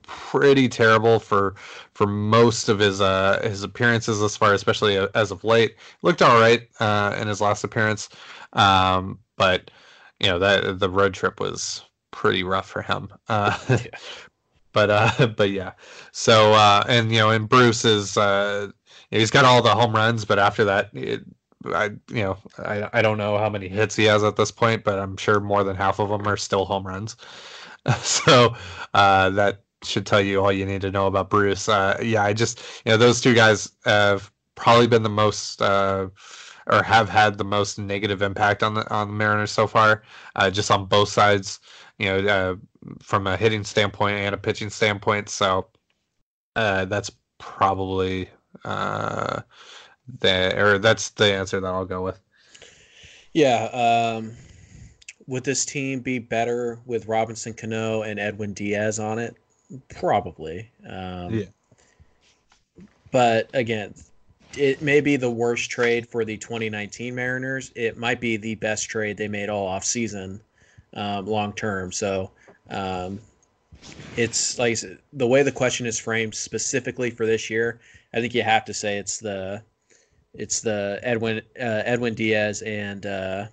[0.06, 1.54] pretty terrible for
[1.94, 5.76] for most of his uh his appearances thus far, especially as of late.
[6.02, 8.08] Looked all right uh, in his last appearance,
[8.52, 9.70] um, but
[10.20, 13.08] you know that the road trip was pretty rough for him.
[13.28, 13.98] Uh, yeah.
[14.72, 15.72] But uh, but yeah.
[16.12, 18.70] So uh, and you know, and Bruce is uh,
[19.10, 21.22] he's got all the home runs, but after that, it,
[21.66, 24.84] I you know I I don't know how many hits he has at this point,
[24.84, 27.16] but I'm sure more than half of them are still home runs.
[28.02, 28.54] so
[28.94, 31.68] uh, that should tell you all you need to know about Bruce.
[31.68, 36.08] Uh, yeah, I just you know those two guys have probably been the most uh,
[36.66, 40.02] or have had the most negative impact on the on the Mariners so far,
[40.36, 41.60] uh, just on both sides.
[41.98, 42.56] You know, uh,
[43.00, 45.28] from a hitting standpoint and a pitching standpoint.
[45.28, 45.68] So
[46.56, 48.28] uh, that's probably
[48.64, 49.42] uh,
[50.20, 52.20] the or that's the answer that I'll go with.
[53.32, 54.16] Yeah.
[54.16, 54.36] Um,
[55.26, 59.36] would this team be better with Robinson Cano and Edwin Diaz on it?
[59.88, 60.70] Probably.
[60.88, 61.44] Um, yeah.
[63.10, 63.94] But again,
[64.56, 67.72] it may be the worst trade for the 2019 Mariners.
[67.74, 70.40] It might be the best trade they made all offseason
[70.94, 71.92] um, long term.
[71.92, 72.30] So
[72.70, 73.20] um,
[74.16, 74.78] it's like
[75.12, 77.80] the way the question is framed specifically for this year.
[78.12, 79.62] I think you have to say it's the
[80.34, 83.46] it's the Edwin uh, Edwin Diaz and uh,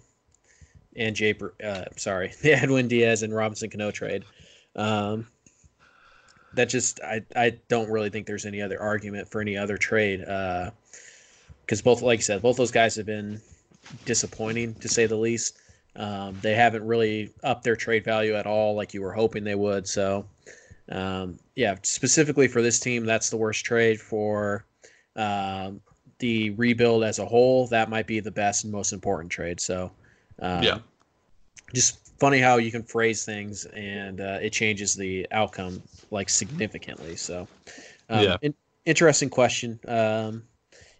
[0.95, 1.36] and Jay.
[1.63, 4.23] Uh, sorry, the Edwin Diaz and Robinson Cano trade.
[4.75, 5.27] Um,
[6.53, 10.19] that just I I don't really think there's any other argument for any other trade
[10.19, 13.41] because uh, both like you said both those guys have been
[14.05, 15.57] disappointing to say the least.
[15.95, 19.55] Um, they haven't really upped their trade value at all like you were hoping they
[19.55, 19.87] would.
[19.87, 20.25] So
[20.89, 24.65] um, yeah, specifically for this team, that's the worst trade for
[25.15, 25.81] um,
[26.19, 27.67] the rebuild as a whole.
[27.67, 29.59] That might be the best and most important trade.
[29.59, 29.91] So
[30.39, 30.79] um, yeah,
[31.73, 35.81] just funny how you can phrase things and uh, it changes the outcome
[36.12, 37.15] like significantly.
[37.15, 37.47] So,
[38.10, 38.38] um, yeah.
[38.43, 38.53] In,
[38.86, 39.79] interesting question.
[39.88, 40.43] Um,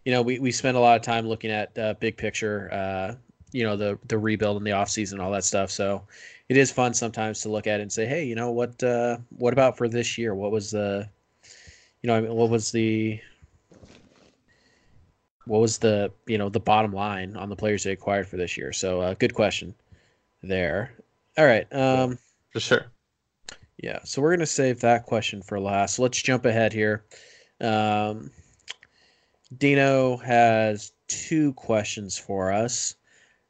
[0.04, 3.14] you know, we, we spend a lot of time looking at uh, big picture, uh,
[3.52, 5.70] you know, the the rebuild and the offseason, all that stuff.
[5.70, 6.02] So
[6.50, 9.18] it is fun sometimes to look at it and say, hey, you know, what uh,
[9.38, 10.34] what about for this year?
[10.34, 11.08] What was the,
[12.02, 13.22] you know, I mean, what was the
[15.46, 18.58] what was the you know the bottom line on the players they acquired for this
[18.58, 18.74] year?
[18.74, 19.76] So uh, good question
[20.42, 20.96] there.
[21.38, 21.68] All right.
[21.74, 22.18] Um,
[22.52, 22.86] For sure.
[23.78, 26.00] yeah, so we're gonna save that question for last.
[26.00, 27.06] Let's jump ahead here.
[27.60, 28.32] Um,
[29.58, 32.96] Dino has two questions for us.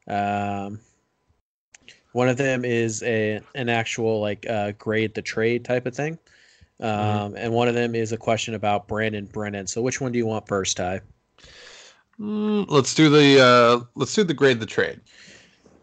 [0.07, 0.79] Um,
[2.13, 6.19] one of them is a an actual like uh, grade the trade type of thing,
[6.79, 9.67] um, and one of them is a question about Brandon Brennan.
[9.67, 11.01] So which one do you want first, Ty?
[12.19, 14.99] Mm, let's do the uh, let's do the grade the trade.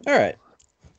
[0.07, 0.37] All right.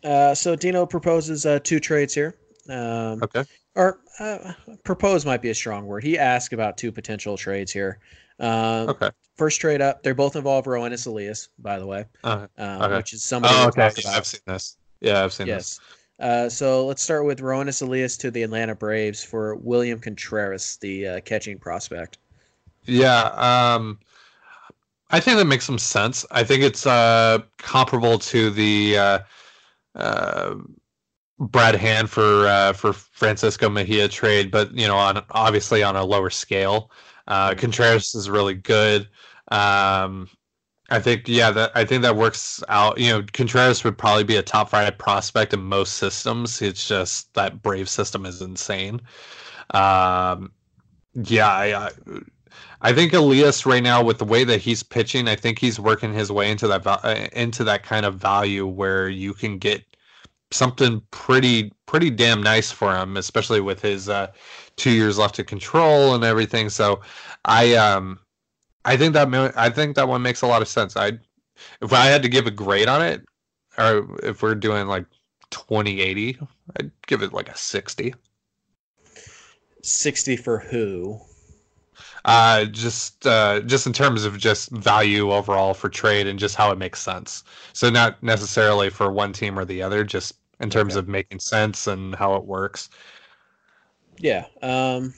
[0.05, 2.37] Uh, so Dino proposes uh, two trades here.
[2.69, 3.45] Um, Okay.
[3.77, 4.53] Or uh,
[4.85, 6.03] propose might be a strong word.
[6.03, 8.01] He asked about two potential trades here.
[8.39, 9.11] Um, Okay.
[9.37, 12.97] First trade up, they both involve Roenis Elias, by the way, Uh, um, Okay.
[12.97, 13.91] which is somebody oh, okay.
[14.05, 14.11] Yeah.
[14.11, 14.77] I've seen this.
[15.01, 15.81] Yeah, I've seen this.
[15.81, 16.29] Yes.
[16.29, 21.07] Uh, so let's start with Roenis Elias to the Atlanta Braves for William Contreras, the
[21.07, 22.19] uh, catching prospect.
[22.85, 23.99] Yeah, um,
[25.11, 26.27] I think that makes some sense.
[26.31, 28.99] I think it's uh, comparable to the
[29.94, 30.55] uh,
[31.38, 36.05] Brad Hand for uh, for Francisco Mejia trade, but you know, on obviously on a
[36.05, 36.90] lower scale.
[37.26, 39.09] Uh, Contreras is really good.
[39.50, 40.29] Um,
[40.90, 42.98] I think yeah, that I think that works out.
[42.98, 46.61] You know, Contreras would probably be a top five prospect in most systems.
[46.61, 49.00] It's just that Brave system is insane.
[49.70, 50.53] Um,
[51.14, 51.90] yeah, I, I
[52.83, 56.14] I think Elias right now with the way that he's pitching, I think he's working
[56.14, 59.85] his way into that uh, into that kind of value where you can get
[60.51, 64.29] something pretty pretty damn nice for him, especially with his uh,
[64.77, 66.71] two years left to control and everything.
[66.71, 67.01] So
[67.45, 68.19] I um
[68.85, 70.97] I think that I think that one makes a lot of sense.
[70.97, 71.19] I
[71.83, 73.23] if I had to give a grade on it,
[73.77, 75.05] or if we're doing like
[75.51, 76.38] 2080,
[76.79, 78.14] I'd give it like a 60.
[79.83, 81.21] 60 for who?
[82.24, 86.70] Uh, just uh, just in terms of just value overall for trade and just how
[86.70, 87.44] it makes sense.
[87.72, 90.96] So not necessarily for one team or the other, just in terms Okay.
[90.96, 92.90] of making sense and how it works.
[94.18, 94.46] Yeah.
[94.62, 95.14] Um,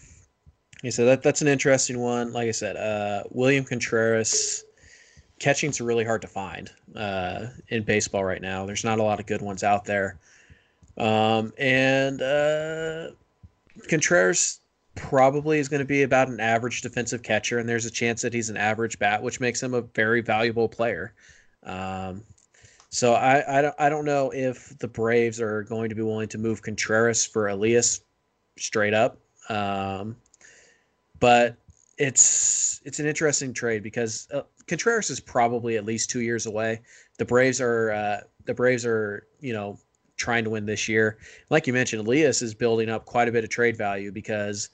[0.82, 2.32] yeah, so that that's an interesting one.
[2.32, 4.64] Like I said, uh, William Contreras
[5.40, 8.66] catching's really hard to find uh, in baseball right now.
[8.66, 10.18] There's not a lot of good ones out there.
[10.98, 13.08] Um, and uh,
[13.88, 14.60] Contreras
[14.94, 18.34] probably is going to be about an average defensive catcher, and there's a chance that
[18.34, 21.14] he's an average bat, which makes him a very valuable player.
[21.62, 22.22] Um,
[22.90, 26.28] so I, I don't I don't know if the Braves are going to be willing
[26.28, 28.02] to move Contreras for Elias
[28.58, 29.18] straight up.
[29.48, 30.16] Um,
[31.18, 31.56] but
[31.98, 36.80] it's it's an interesting trade because uh, Contreras is probably at least two years away.
[37.16, 39.78] The Braves are uh, the Braves are you know
[40.16, 41.18] trying to win this year.
[41.48, 44.68] Like you mentioned, Elias is building up quite a bit of trade value because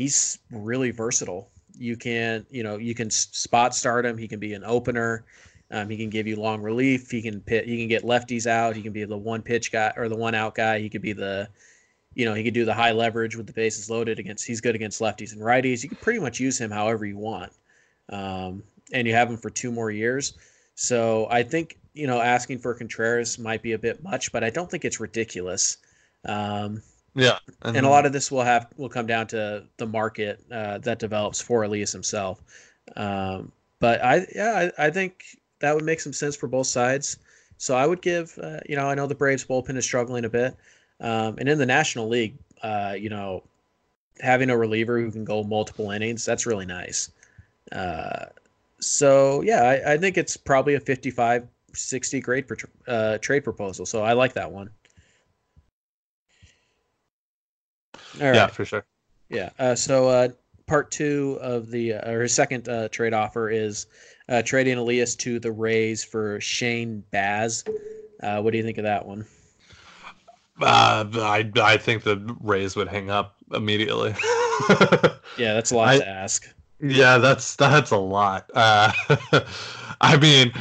[0.00, 1.50] he's really versatile.
[1.76, 4.16] You can you know you can spot start him.
[4.16, 5.24] He can be an opener.
[5.70, 7.10] Um, he can give you long relief.
[7.10, 7.66] He can pit.
[7.66, 8.74] He can get lefties out.
[8.76, 10.78] He can be the one pitch guy or the one out guy.
[10.78, 11.48] He could be the
[12.14, 14.46] you know, he could do the high leverage with the bases loaded against.
[14.46, 15.82] He's good against lefties and righties.
[15.82, 17.52] You can pretty much use him however you want,
[18.08, 20.32] um, and you have him for two more years.
[20.76, 24.48] So I think you know asking for Contreras might be a bit much, but I
[24.48, 25.76] don't think it's ridiculous.
[26.24, 26.82] Um,
[27.14, 30.78] Yeah, and a lot of this will have will come down to the market uh,
[30.78, 32.40] that develops for Elias himself.
[32.96, 35.24] Um, but I yeah I, I think
[35.60, 37.18] that would make some sense for both sides.
[37.58, 40.28] So I would give uh, you know I know the Braves bullpen is struggling a
[40.28, 40.56] bit,
[41.00, 43.42] um, and in the National League, uh, you know,
[44.20, 47.10] having a reliever who can go multiple innings that's really nice.
[47.72, 48.26] Uh,
[48.80, 52.56] so yeah, I, I think it's probably a 55 60 grade per,
[52.88, 53.86] uh, trade proposal.
[53.86, 54.70] So I like that one.
[58.20, 58.34] All right.
[58.34, 58.84] yeah, for sure.
[59.28, 59.50] Yeah.
[59.58, 60.28] Uh, so uh,
[60.66, 63.86] part two of the uh, or his second uh, trade offer is
[64.28, 67.64] uh, trading Elias to the Rays for Shane Baz.
[68.22, 69.24] Uh, what do you think of that one?
[70.60, 74.14] Uh, I I think the Rays would hang up immediately.
[75.38, 76.46] Yeah, that's a lot I- to ask.
[76.82, 78.50] Yeah, that's that's a lot.
[78.52, 78.92] Uh,
[80.02, 80.52] I mean,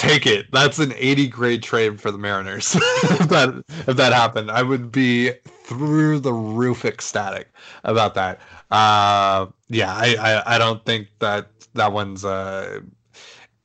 [0.00, 0.50] take it.
[0.50, 2.74] That's an 80 grade trade for the Mariners.
[2.76, 5.32] if that if that happened, I would be
[5.64, 7.52] through the roof ecstatic
[7.84, 8.40] about that.
[8.70, 12.80] Uh, yeah, I, I I don't think that that one's uh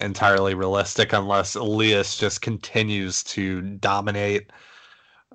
[0.02, 4.52] entirely realistic unless Elias just continues to dominate.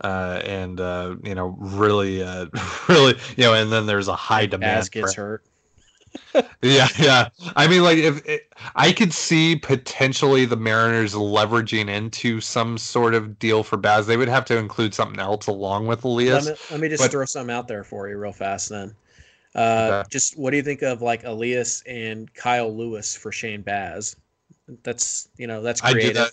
[0.02, 2.46] Uh, and uh, you know, really, uh,
[2.88, 4.78] really, you know, and then there's a high demand.
[4.78, 5.44] Baz gets hurt.
[6.62, 7.28] Yeah, yeah.
[7.56, 13.14] I mean, like if it, I could see potentially the Mariners leveraging into some sort
[13.14, 16.46] of deal for Baz, they would have to include something else along with Elias.
[16.46, 18.94] Let me, let me just but- throw something out there for you real fast then.
[19.54, 20.08] Uh, Okay.
[20.10, 24.14] Just what do you think of like Elias and Kyle Lewis for Shane Baz?
[24.84, 26.14] That's you know that's I do creative.
[26.16, 26.32] that.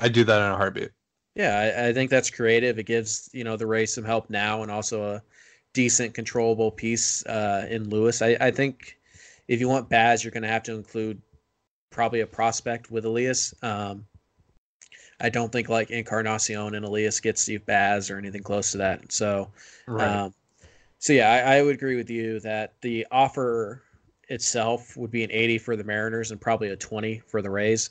[0.00, 0.90] I do that in a heartbeat.
[1.34, 2.78] Yeah, I, I think that's creative.
[2.78, 5.22] It gives you know the Rays some help now, and also a
[5.74, 8.22] decent controllable piece uh, in Lewis.
[8.22, 8.97] I, I think
[9.48, 11.20] if you want Baz, you're going to have to include
[11.90, 13.54] probably a prospect with Elias.
[13.62, 14.06] Um,
[15.20, 19.10] I don't think like Encarnacion and Elias gets Steve Baz or anything close to that.
[19.10, 19.50] So,
[19.88, 20.34] um,
[20.98, 23.82] so yeah, I, I would agree with you that the offer
[24.28, 27.90] itself would be an 80 for the Mariners and probably a 20 for the Rays.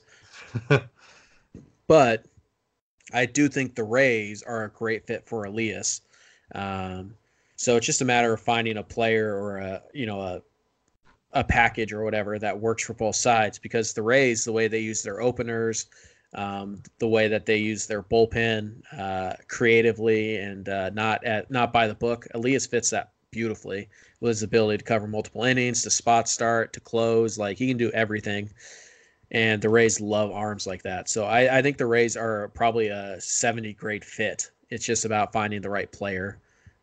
[1.87, 2.25] but
[3.13, 6.01] I do think the Rays are a great fit for Elias.
[6.53, 7.13] Um,
[7.55, 10.41] so it's just a matter of finding a player or a you know a
[11.33, 14.79] a package or whatever that works for both sides because the Rays, the way they
[14.79, 15.87] use their openers,
[16.33, 21.71] um, the way that they use their bullpen uh, creatively and uh, not at not
[21.73, 23.87] by the book, Elias fits that beautifully
[24.19, 27.37] with his ability to cover multiple innings, to spot start, to close.
[27.37, 28.49] Like he can do everything.
[29.31, 31.09] And the Rays love arms like that.
[31.09, 34.49] So I, I think the Rays are probably a 70 grade fit.
[34.69, 36.39] It's just about finding the right player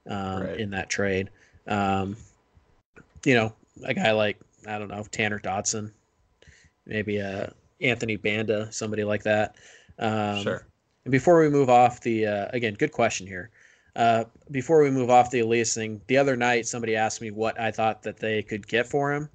[0.08, 0.60] um, Right.
[0.60, 1.30] in that trade.
[1.66, 2.16] Um,
[3.24, 5.92] you know, a guy like, I don't know, Tanner Dodson,
[6.86, 7.48] maybe uh,
[7.80, 9.56] Anthony Banda, somebody like that.
[9.98, 10.66] Um, sure.
[11.04, 13.50] and before we move off the, uh, again, good question here.
[13.96, 17.58] Uh, before we move off the Elias thing, the other night somebody asked me what
[17.60, 19.28] I thought that they could get for him.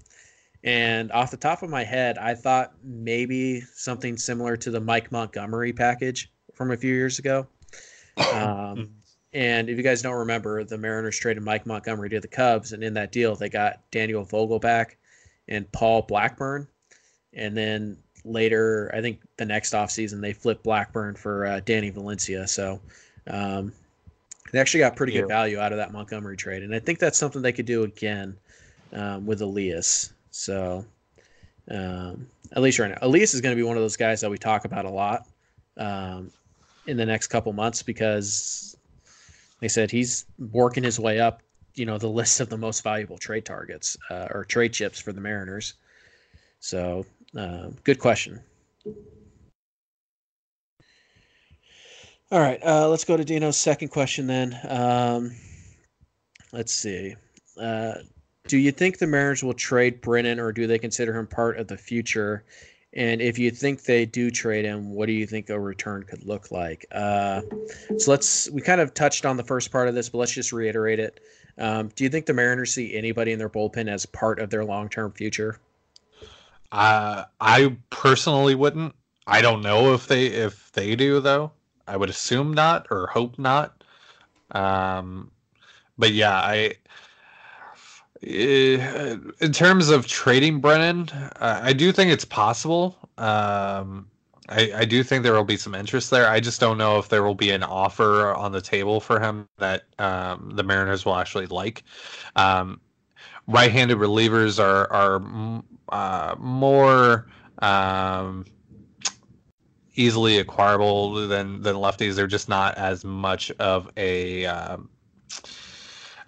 [0.63, 5.11] And off the top of my head, I thought maybe something similar to the Mike
[5.11, 7.47] Montgomery package from a few years ago.
[8.33, 8.98] Um,
[9.33, 12.83] and if you guys don't remember, the Mariners traded Mike Montgomery to the Cubs, and
[12.83, 14.91] in that deal, they got Daniel Vogelbach
[15.47, 16.67] and Paul Blackburn.
[17.33, 22.47] And then later, I think the next offseason, they flipped Blackburn for uh, Danny Valencia.
[22.47, 22.81] So
[23.27, 23.71] um,
[24.51, 25.21] they actually got pretty Yeah.
[25.21, 26.63] good value out of that Montgomery trade.
[26.63, 28.35] And I think that's something they could do again
[28.93, 30.13] um, with Elias.
[30.31, 30.85] So
[31.69, 34.29] um, at least right now, Elias is going to be one of those guys that
[34.29, 35.27] we talk about a lot
[35.77, 36.31] um,
[36.87, 38.75] in the next couple months because
[39.59, 41.41] they said he's working his way up,
[41.75, 45.11] you know, the list of the most valuable trade targets uh, or trade chips for
[45.11, 45.73] the Mariners.
[46.59, 47.05] So,
[47.37, 48.41] uh, good question.
[52.31, 54.59] All right, uh, let's go to Dino's second question then.
[54.67, 55.35] Um,
[56.51, 57.15] let's see.
[57.59, 57.95] Uh,
[58.47, 61.67] do you think the Mariners will trade Brennan, or do they consider him part of
[61.67, 62.43] the future?
[62.93, 66.25] And if you think they do trade him, what do you think a return could
[66.25, 66.85] look like?
[66.91, 67.41] Uh,
[67.97, 68.49] so let's.
[68.49, 71.19] We kind of touched on the first part of this, but let's just reiterate it.
[71.59, 74.65] Um, do you think the Mariners see anybody in their bullpen as part of their
[74.65, 75.59] long-term future?
[76.71, 78.95] Uh, I personally wouldn't.
[79.27, 81.51] I don't know if they if they do though.
[81.87, 83.83] I would assume not or hope not.
[84.51, 85.29] Um,
[85.97, 86.73] but yeah, I.
[88.23, 92.97] eh, In terms of trading Brennan, uh, I do think it's possible.
[93.17, 94.07] Um,
[94.49, 96.27] I, I do think there will be some interest there.
[96.27, 99.47] I just don't know if there will be an offer on the table for him
[99.57, 101.83] that um, the Mariners will actually like.
[102.35, 102.81] Um,
[103.47, 105.21] right-handed relievers are are
[105.89, 107.27] uh, more
[107.59, 108.45] um,
[109.95, 112.15] easily acquirable than than lefties.
[112.15, 114.89] They're just not as much of a um,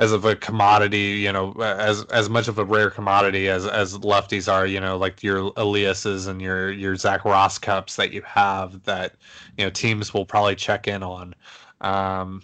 [0.01, 3.97] as of a commodity, you know, as as much of a rare commodity as as
[3.99, 4.65] lefties are.
[4.65, 9.15] You know, like your Elias's and your your Zac Rosscups that you have that
[9.57, 11.35] you know teams will probably check in on.
[11.81, 12.41] Um,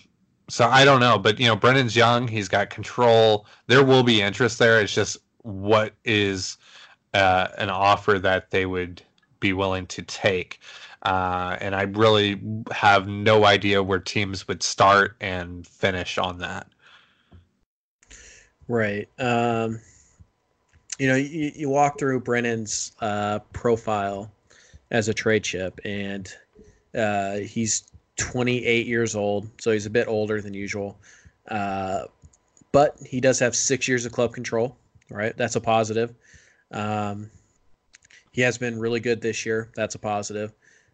[0.49, 2.27] so I don't know, but you know, Brennan's young.
[2.27, 3.47] He's got control.
[3.65, 4.79] There will be interest there.
[4.79, 6.57] It's just what is
[7.15, 9.01] uh, an offer that they would
[9.39, 10.59] be willing to take.
[11.03, 12.39] Uh, and I really
[12.71, 16.67] have no idea where teams would start and finish on that.
[18.67, 19.07] Right.
[19.17, 19.79] Um,
[20.99, 24.31] you know, you, you walk through Brennan's uh, profile
[24.91, 26.31] as a trade chip, and
[26.95, 27.83] uh, he's
[28.17, 30.97] 28 years old, so he's a bit older than usual.
[31.47, 32.03] Uh,
[32.71, 34.75] but he does have six years of club control,
[35.09, 35.35] right?
[35.37, 36.13] That's a positive.
[36.71, 37.29] Um,
[38.31, 39.69] he has been really good this year.
[39.75, 40.53] That's a positive.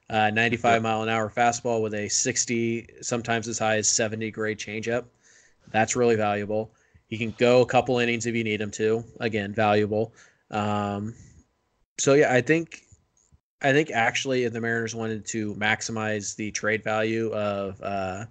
[0.10, 4.60] Uh, 95 mile an hour fastball with a 60, sometimes as high as 70 grade
[4.60, 5.06] changeup.
[5.72, 6.72] That's really valuable.
[7.08, 9.04] He can go a couple innings if you need him to.
[9.20, 10.14] Again, valuable.
[10.50, 11.14] Um,
[12.00, 12.84] so yeah, I think
[13.62, 18.26] I think actually if the Mariners wanted to maximize the trade value of uh,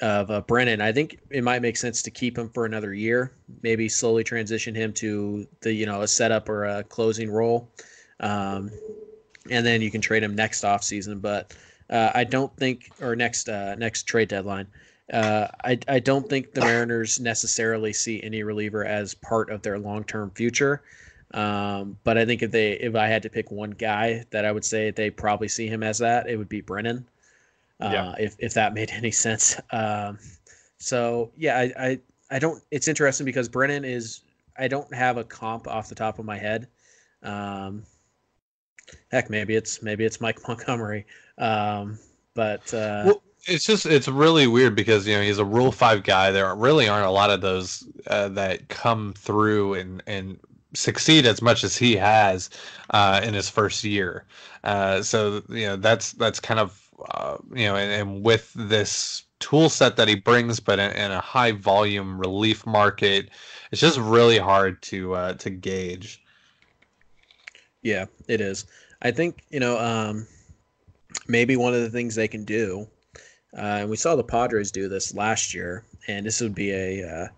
[0.00, 0.80] of uh, Brennan.
[0.80, 4.74] I think it might make sense to keep him for another year, maybe slowly transition
[4.74, 7.70] him to the you know a setup or a closing role,
[8.20, 8.70] um,
[9.50, 11.20] and then you can trade him next off season.
[11.20, 11.54] But
[11.90, 14.66] uh, I don't think or next uh, next trade deadline.
[15.12, 19.78] Uh, I, I don't think the Mariners necessarily see any reliever as part of their
[19.78, 20.82] long term future.
[21.34, 24.52] Um, but I think if they if I had to pick one guy that I
[24.52, 27.06] would say they probably see him as that, it would be Brennan.
[27.80, 28.14] Uh, yeah.
[28.18, 29.60] if if that made any sense.
[29.70, 30.18] Um,
[30.78, 32.00] so yeah, I, I
[32.30, 32.62] I don't.
[32.70, 34.20] It's interesting because Brennan is.
[34.58, 36.68] I don't have a comp off the top of my head.
[37.22, 37.84] Um,
[39.10, 41.06] heck, maybe it's maybe it's Mike Montgomery.
[41.38, 41.98] Um,
[42.34, 46.04] but uh, well, it's just it's really weird because you know he's a Rule Five
[46.04, 46.30] guy.
[46.30, 50.38] There really aren't a lot of those uh, that come through and and
[50.74, 52.50] succeed as much as he has
[52.90, 54.24] uh, in his first year.
[54.64, 59.24] Uh, so you know that's that's kind of uh, you know, and, and, with this
[59.40, 63.28] tool set that he brings, but in, in, a high volume relief market,
[63.70, 66.22] it's just really hard to uh, to gauge.
[67.82, 68.66] Yeah, it is.
[69.02, 70.26] I think you know um,
[71.26, 72.86] maybe one of the things they can do,
[73.52, 77.28] and we saw the Padres do this last year, and this would be a uh,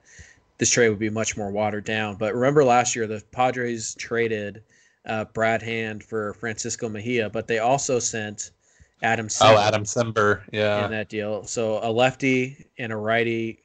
[0.59, 2.17] this trade would be much more watered down.
[2.17, 4.63] But remember last year, the Padres traded
[5.07, 8.53] uh, Brad Hand for Francisco Mejia, but they also sent
[9.03, 9.29] Adam.
[9.29, 11.45] Cimber oh, Adam Cimber, yeah, in that deal.
[11.45, 13.61] So a lefty and a righty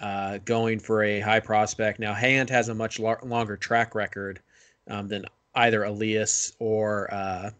[0.00, 1.98] uh, going for a high prospect.
[1.98, 4.40] Now Hand has a much lo- longer track record
[4.88, 5.24] um, than
[5.54, 7.50] either Elias or uh,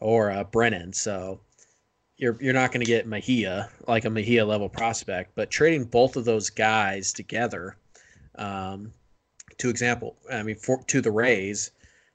[0.00, 0.92] or uh, Brennan.
[0.92, 1.40] So
[2.20, 6.16] you're you're not going to get Mejia like a Mejia level prospect, but trading both
[6.16, 7.76] of those guys together,
[8.34, 8.92] um,
[9.56, 11.70] to example, I mean, for, to the Rays,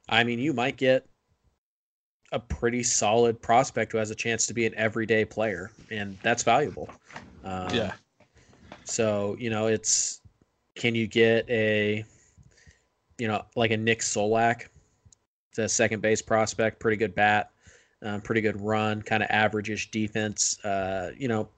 [0.07, 1.07] I mean, you might get
[2.31, 6.43] a pretty solid prospect who has a chance to be an everyday player, and that's
[6.43, 6.87] valuable.
[7.43, 7.93] Um, yeah.
[8.83, 10.21] So you know, it's
[10.75, 12.05] can you get a,
[13.17, 14.67] you know, like a Nick Solak,
[15.55, 17.49] the second base prospect, pretty good bat,
[18.05, 20.63] um, pretty good run, kind of averageish defense.
[20.63, 21.49] Uh, you know,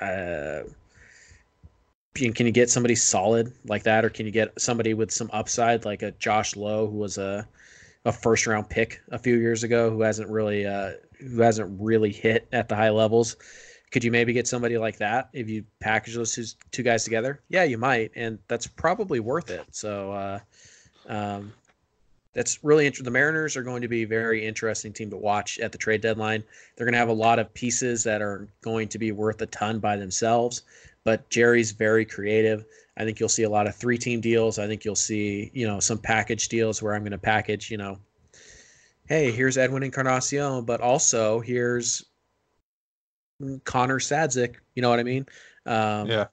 [0.00, 0.62] uh,
[2.14, 5.84] can you get somebody solid like that, or can you get somebody with some upside
[5.84, 7.46] like a Josh Lowe, who was a
[8.04, 12.12] a first round pick a few years ago who hasn't really uh, who hasn't really
[12.12, 13.36] hit at the high levels.
[13.90, 17.40] Could you maybe get somebody like that if you package those two guys together?
[17.48, 19.64] Yeah, you might, and that's probably worth it.
[19.70, 20.38] So uh,
[21.08, 21.52] um,
[22.38, 23.04] that's really interesting.
[23.04, 26.02] The Mariners are going to be a very interesting team to watch at the trade
[26.02, 26.44] deadline.
[26.76, 29.46] They're going to have a lot of pieces that are going to be worth a
[29.46, 30.62] ton by themselves,
[31.02, 32.64] but Jerry's very creative.
[32.96, 34.60] I think you'll see a lot of three team deals.
[34.60, 37.76] I think you'll see, you know, some package deals where I'm going to package, you
[37.76, 37.98] know,
[39.08, 42.04] hey, here's Edwin Encarnacion, but also here's
[43.64, 44.54] Connor Sadzeck.
[44.76, 45.26] You know what I mean?
[45.66, 46.26] Um, yeah.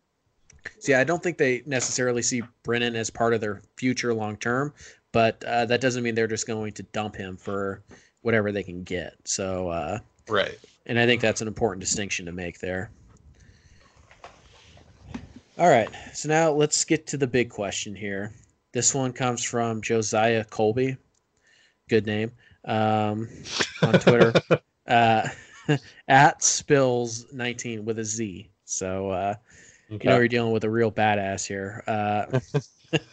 [0.80, 4.72] See, I don't think they necessarily see Brennan as part of their future long term,
[5.16, 7.82] but uh, that doesn't mean they're just going to dump him for
[8.20, 9.16] whatever they can get.
[9.24, 10.60] So, uh, right.
[10.88, 12.92] And I think that's an important distinction to make there.
[15.58, 15.88] All right.
[16.12, 18.34] So now let's get to the big question here.
[18.74, 20.98] This one comes from Josiah Colby.
[21.88, 22.34] Good name.
[22.66, 23.30] Um,
[23.84, 24.34] on Twitter.
[24.88, 25.30] uh,
[26.10, 28.50] at spills 19 with a Z.
[28.66, 29.36] So uh,
[29.94, 30.04] okay.
[30.04, 31.86] you know you're dealing with a real badass here.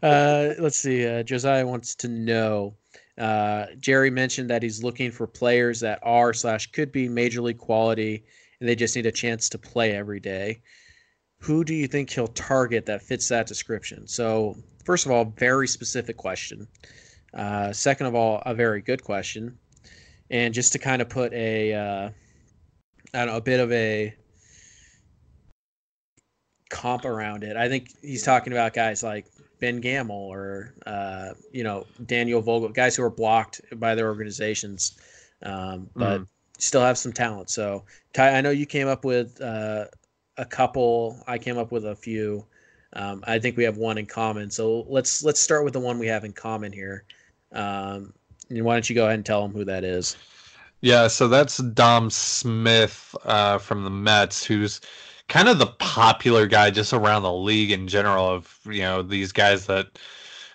[0.00, 1.04] Uh, let's see.
[1.04, 2.76] Uh, Josiah wants to know.
[3.18, 7.58] Uh, Jerry mentioned that he's looking for players that are slash could be major league
[7.58, 8.22] quality,
[8.60, 10.60] and they just need a chance to play every day
[11.38, 14.06] who do you think he'll target that fits that description?
[14.06, 16.66] So, first of all, very specific question.
[17.34, 19.58] Uh, second of all, a very good question.
[20.30, 22.10] And just to kind of put a, uh,
[23.14, 24.14] I don't know, a bit of a
[26.68, 29.26] comp around it, I think he's talking about guys like
[29.60, 34.96] Ben Gamel or, uh, you know, Daniel Vogel, guys who are blocked by their organizations,
[35.42, 36.26] um, but mm.
[36.58, 37.50] still have some talent.
[37.50, 39.86] So, Ty, I know you came up with uh,
[40.36, 41.22] a couple.
[41.26, 42.44] I came up with a few.
[42.92, 44.50] Um, I think we have one in common.
[44.50, 47.04] So let's let's start with the one we have in common here.
[47.52, 48.12] Um,
[48.48, 50.16] and why don't you go ahead and tell them who that is?
[50.82, 54.80] Yeah, so that's Dom Smith uh, from the Mets, who's
[55.28, 58.26] kind of the popular guy just around the league in general.
[58.28, 59.98] Of you know these guys that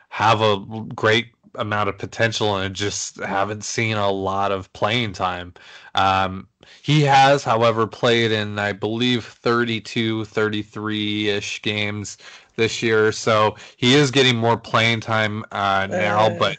[0.10, 0.60] have a
[0.96, 5.54] great amount of potential and just haven't seen a lot of playing time.
[5.96, 6.48] Um,
[6.82, 12.18] he has, however, played in, I believe, 32, 33 ish games
[12.56, 13.12] this year.
[13.12, 16.58] So he is getting more playing time uh, now, uh, but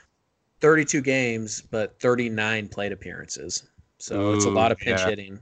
[0.60, 3.64] 32 games, but 39 plate appearances.
[3.98, 5.08] So Ooh, it's a lot of pinch yeah.
[5.08, 5.40] hitting.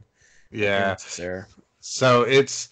[0.51, 0.97] Yeah.
[1.17, 1.49] There.
[1.81, 2.69] So it's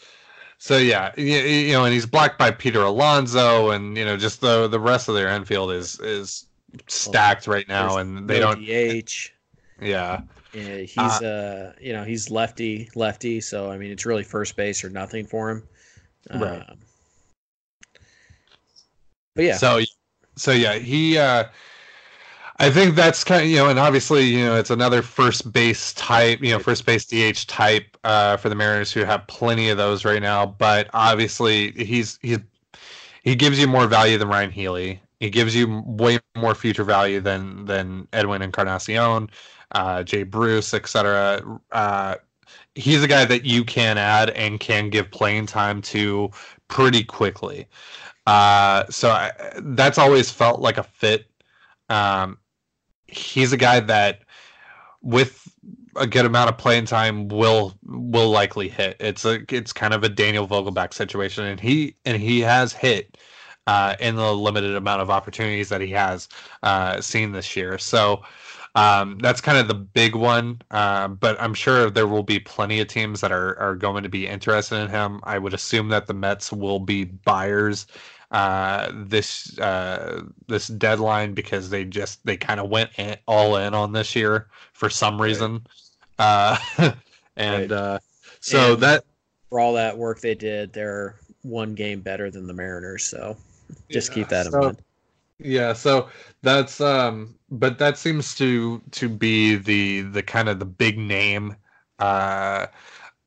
[0.59, 4.41] so yeah, you, you know, and he's blocked by Peter Alonso, and you know, just
[4.41, 6.47] the the rest of their infield is is
[6.89, 8.61] stacked right now, and they no don't.
[8.65, 9.31] DH.
[9.81, 14.57] Yeah, Yeah, he's uh, you know he's lefty lefty, so I mean it's really first
[14.57, 15.63] base or nothing for him.
[16.35, 16.63] Right.
[16.69, 16.79] Um,
[19.35, 19.81] but yeah, So
[20.37, 21.19] so yeah, he.
[21.19, 21.45] uh
[22.61, 25.93] I think that's kind of you know, and obviously you know it's another first base
[25.95, 29.77] type, you know, first base DH type uh, for the Mariners who have plenty of
[29.79, 30.45] those right now.
[30.47, 32.41] But obviously he's he's
[33.23, 35.01] he gives you more value than Ryon Healy.
[35.21, 39.31] He gives you way more future value than than Edwin Encarnacion,
[39.73, 41.61] uh, Jay Bruce, etc.
[41.71, 42.17] Uh,
[42.75, 46.31] he's a guy that you can add and can give playing time to
[46.69, 47.67] pretty quickly.
[48.27, 51.27] Uh, so I, that's always felt like a fit.
[51.89, 52.39] Um,
[53.09, 54.21] he's a guy that,
[55.03, 55.49] with
[55.97, 58.97] a good amount of playing time, will will likely hit.
[59.01, 63.19] It's a it's kind of a Daniel Vogelbach situation, and he and he has hit
[63.67, 66.29] uh, in the limited amount of opportunities that he has
[66.63, 67.79] uh, seen this year.
[67.79, 68.23] So.
[68.75, 72.79] Um, that's kind of the big one, uh, but I'm sure there will be plenty
[72.79, 75.21] of teams that are, are going to be interested in him.
[75.25, 77.87] I would assume that the Mets will be buyers
[78.31, 83.74] uh, this uh, this deadline because they just they kind of went in, all in
[83.74, 85.66] on this year for some reason,
[86.18, 86.59] uh,
[87.37, 87.72] and Right.
[87.72, 87.99] uh,
[88.41, 89.05] so And- that
[89.49, 93.05] for all that work they did, they're one game better than the Mariners.
[93.05, 93.37] So
[93.91, 94.83] just keep that in so- mind.
[95.41, 96.09] Yeah, so
[96.43, 101.55] that's um but that seems to to be the the kind of the big name
[102.01, 102.66] uh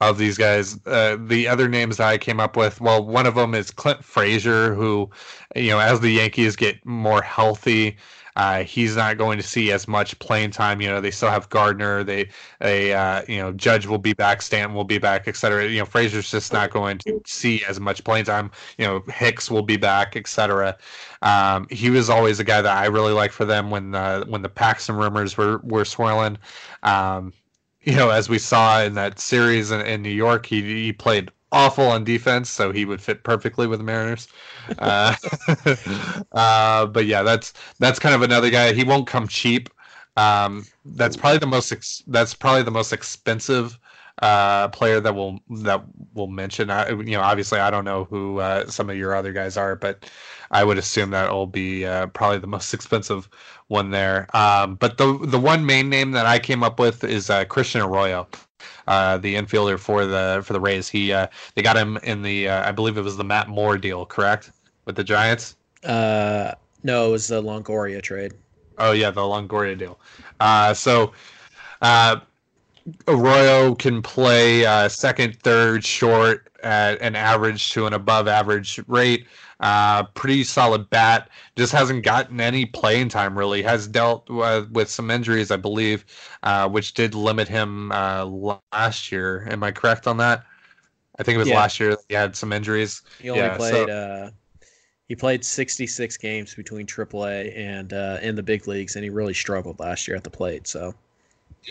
[0.01, 0.77] of these guys.
[0.85, 4.75] Uh the other names I came up with, well one of them is Clint Frazier
[4.75, 5.09] who
[5.55, 7.97] you know as the Yankees get more healthy
[8.35, 10.81] uh, he's not going to see as much playing time.
[10.81, 12.03] You know, they still have Gardner.
[12.03, 12.29] They,
[12.59, 15.67] they, uh, you know, Judge will be back, Stanton will be back, et cetera.
[15.67, 18.51] You know, Frazier's just not going to see as much playing time.
[18.77, 20.77] You know, Hicks will be back, et cetera.
[21.21, 24.41] Um, he was always a guy that I really liked for them when the when
[24.41, 26.37] the Paxton rumors were were swirling.
[26.83, 27.33] Um,
[27.83, 31.31] you know, as we saw in that series in, in New York, he he played
[31.51, 34.27] awful on defense, so he would fit perfectly with the Mariners.
[34.79, 35.15] Uh,
[36.31, 38.73] uh, but yeah, that's that's kind of another guy.
[38.73, 39.69] He won't come cheap.
[40.17, 43.79] Um, that's probably the most ex- that's probably the most expensive
[44.21, 46.69] uh, player that will that will mention.
[46.69, 49.75] I, you know, obviously, I don't know who uh, some of your other guys are,
[49.75, 50.09] but
[50.51, 53.29] I would assume that will be uh, probably the most expensive
[53.67, 54.27] one there.
[54.35, 57.81] Um, but the the one main name that I came up with is uh, Christian
[57.81, 58.27] Arroyo.
[58.87, 62.49] Uh, the infielder for the for the Rays, he uh, they got him in the
[62.49, 64.51] uh, I believe it was the Matt Moore deal, correct,
[64.85, 65.55] with the Giants.
[65.83, 68.33] Uh, no, it was the Longoria trade.
[68.77, 69.99] Oh yeah, the Longoria deal.
[70.39, 71.13] Uh, so
[71.81, 72.19] uh,
[73.07, 79.27] Arroyo can play uh, second, third, short at an average to an above average rate.
[79.61, 81.29] Uh, pretty solid bat.
[81.55, 83.61] Just hasn't gotten any playing time really.
[83.61, 86.05] Has dealt uh, with some injuries, I believe,
[86.43, 88.25] uh, which did limit him uh,
[88.73, 89.47] last year.
[89.51, 90.43] Am I correct on that?
[91.19, 91.55] I think it was Yeah.
[91.57, 93.03] last year that he had some injuries.
[93.19, 93.89] He only Yeah, played.
[93.89, 94.31] so- uh,
[95.07, 99.33] he played 66 games between AAA and uh, in the big leagues, and he really
[99.35, 100.67] struggled last year at the plate.
[100.67, 100.95] So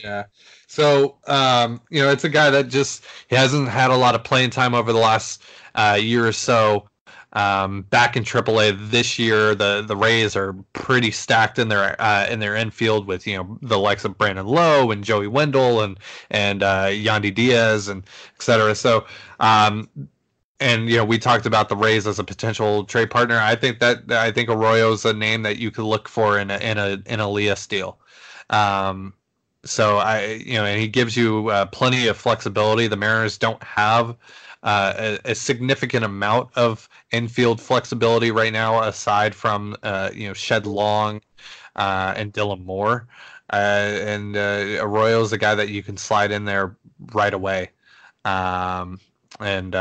[0.04, 0.24] Yeah.
[0.68, 4.22] So, um, you know, it's a guy that just he hasn't had a lot of
[4.24, 5.42] playing time over the last
[5.74, 6.88] uh, year or so.
[7.32, 12.26] Um, back in AAA this year, the the Rays are pretty stacked in their uh,
[12.28, 15.98] in their infield with you know the likes of Brandon Lowe and Joey Wendle and
[16.30, 18.02] and uh, Yandy Diaz and
[18.34, 18.74] et cetera.
[18.74, 19.06] So,
[19.38, 19.88] um,
[20.58, 23.38] and you know we talked about the Rays as a potential trade partner.
[23.38, 26.58] I think that I think Arroyo's a name that you could look for in a
[26.58, 27.98] in a in a Elias deal.
[28.50, 29.14] Um,
[29.64, 32.86] so I, you know, and he gives you uh, plenty of flexibility.
[32.86, 34.16] The Mariners don't have
[34.62, 34.92] uh,
[35.24, 40.66] a, a significant amount of infield flexibility right now, aside from uh, you know Shed
[40.66, 41.20] Long
[41.76, 43.08] uh, and Dylan Moore.
[43.52, 46.76] Uh, and uh, Arroyo is a guy that you can slide in there
[47.12, 47.70] right away,
[48.24, 49.00] um,
[49.40, 49.74] and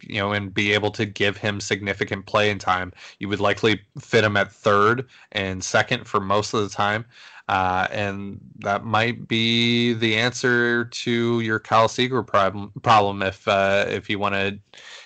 [0.00, 2.92] you know, and be able to give him significant playing time.
[3.18, 7.04] You would likely fit him at third and second for most of the time.
[7.48, 12.72] Uh, and that might be the answer to your Kyle Seager problem.
[12.82, 14.58] Problem if uh, if you want to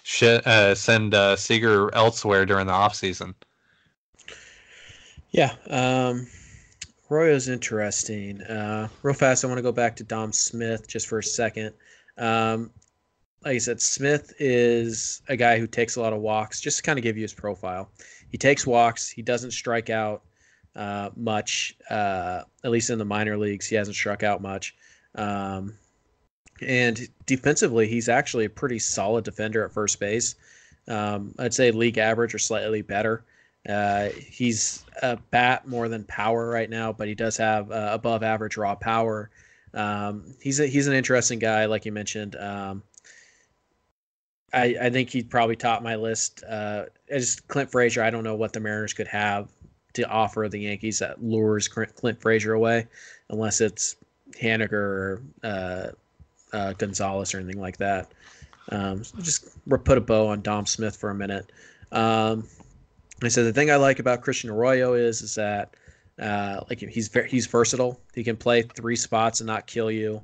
[0.02, 3.34] sh- uh, send uh, Seager elsewhere during the off season.
[5.30, 6.26] yeah, um,
[7.10, 8.42] Arroyo's interesting.
[8.42, 11.72] Uh, real fast, I want to go back to Dom Smith just for a second.
[12.18, 12.70] Um,
[13.44, 16.60] like I said, Smith is a guy who takes a lot of walks.
[16.60, 17.90] Just to kind of give you his profile,
[18.30, 19.08] he takes walks.
[19.08, 20.22] He doesn't strike out
[20.76, 21.74] uh, much.
[21.90, 24.76] Uh, at least in the minor leagues, he hasn't struck out much.
[25.16, 25.74] Um,
[26.62, 30.36] And defensively, he's actually a pretty solid defender at first base.
[30.88, 33.24] Um, I'd say league average or slightly better.
[33.68, 38.22] Uh, he's a bat more than power right now, but he does have uh, above
[38.22, 39.28] average raw power.
[39.74, 42.36] Um, he's a, he's an interesting guy, like you mentioned.
[42.36, 42.82] Um,
[44.54, 46.42] I, I think he'd probably top my list.
[46.48, 48.02] Uh, just Clint Frazier.
[48.02, 49.48] I don't know what the Mariners could have
[49.96, 52.86] to offer the Yankees that lures Clint Frazier away,
[53.30, 53.96] unless it's
[54.32, 55.88] Haniger or uh,
[56.52, 58.12] uh, Gonzalez or anything like that.
[58.70, 61.50] Um, so just put a bow on Dom Smith for a minute.
[61.92, 62.46] Um,
[63.22, 65.74] I said the thing I like about Christian Arroyo is is that
[66.20, 68.00] uh, like he's very he's versatile.
[68.14, 70.22] He can play three spots and not kill you.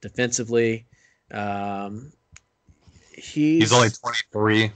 [0.00, 0.86] Defensively,
[1.30, 2.10] um,
[3.12, 4.70] he's, he's only 23.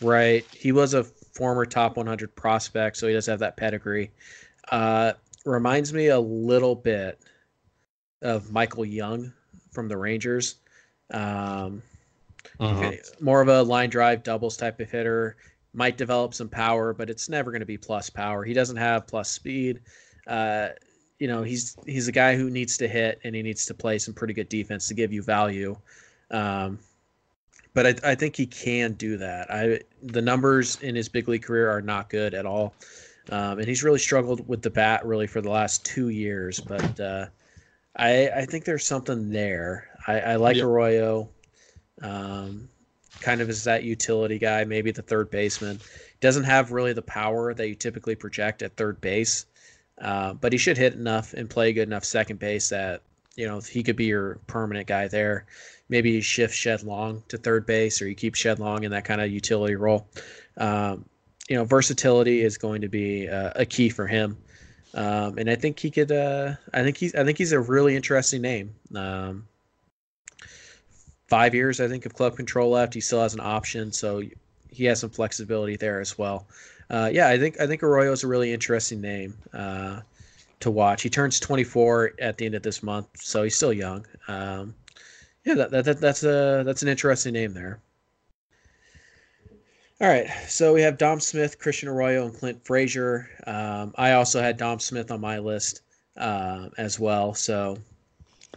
[0.00, 0.44] Right.
[0.52, 1.04] He was a
[1.36, 4.10] former top 100 prospect, so he does have that pedigree.
[4.72, 5.12] Uh,
[5.44, 7.20] reminds me a little bit
[8.22, 9.32] of Michael Young
[9.70, 10.56] from the Rangers.
[11.10, 11.82] Um,
[12.58, 12.92] uh-huh.
[13.20, 15.36] More of a line drive doubles type of hitter.
[15.74, 18.42] Might develop some power, but it's never going to be plus power.
[18.44, 19.80] He doesn't have plus speed.
[20.26, 20.68] Uh,
[21.18, 23.98] you know, he's he's a guy who needs to hit and he needs to play
[23.98, 25.76] some pretty good defense to give you value.
[26.30, 26.78] Um,
[27.76, 29.52] but I, I think he can do that.
[29.52, 32.74] I the numbers in his big league career are not good at all,
[33.30, 36.58] um, and he's really struggled with the bat really for the last two years.
[36.58, 37.26] But uh,
[37.94, 39.88] I I think there's something there.
[40.06, 40.64] I, I like yep.
[40.64, 41.28] Arroyo.
[42.00, 42.70] Um,
[43.20, 45.78] kind of as that utility guy, maybe the third baseman.
[46.20, 49.46] Doesn't have really the power that you typically project at third base,
[50.00, 53.02] uh, but he should hit enough and play good enough second base that
[53.36, 55.44] you know he could be your permanent guy there.
[55.88, 59.04] Maybe you shift Shed Long to third base, or you keep Shed Long in that
[59.04, 60.08] kind of utility role.
[60.56, 61.04] Um,
[61.48, 64.36] you know, versatility is going to be uh, a key for him.
[64.94, 66.10] Um, and I think he could.
[66.10, 67.14] Uh, I think he's.
[67.14, 68.74] I think he's a really interesting name.
[68.94, 69.46] Um,
[71.28, 72.94] five years, I think, of club control left.
[72.94, 74.22] He still has an option, so
[74.70, 76.46] he has some flexibility there as well.
[76.88, 80.00] Uh, yeah, I think I think Arroyo is a really interesting name uh,
[80.60, 81.02] to watch.
[81.02, 84.06] He turns 24 at the end of this month, so he's still young.
[84.28, 84.74] Um,
[85.46, 87.78] yeah, that, that, that, that's a that's an interesting name there.
[90.00, 93.30] All right, so we have Dom Smith, Christian Arroyo, and Clint Frazier.
[93.46, 95.82] Um, I also had Dom Smith on my list
[96.18, 97.78] uh, as well, so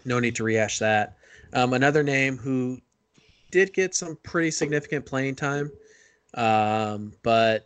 [0.04, 1.16] no need to rehash that.
[1.54, 2.82] Um, another name who
[3.52, 5.72] did get some pretty significant playing time,
[6.34, 7.66] um, but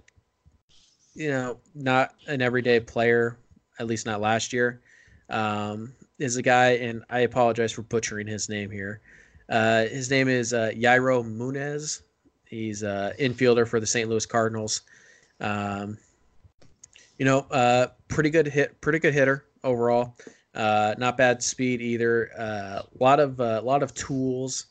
[1.16, 3.38] you know, not an everyday player,
[3.80, 4.82] at least not last year.
[5.30, 9.02] Um, is a guy, and I apologize for butchering his name here.
[9.50, 12.02] Uh, his name is uh, Yairo Munez.
[12.48, 14.10] He's an infielder for the St.
[14.10, 14.82] Louis Cardinals.
[15.40, 15.98] Um,
[17.18, 20.16] you know, uh, pretty good hit, pretty good hitter overall.
[20.56, 22.30] Uh, not bad speed either.
[22.38, 24.68] A uh, lot of a uh, lot of tools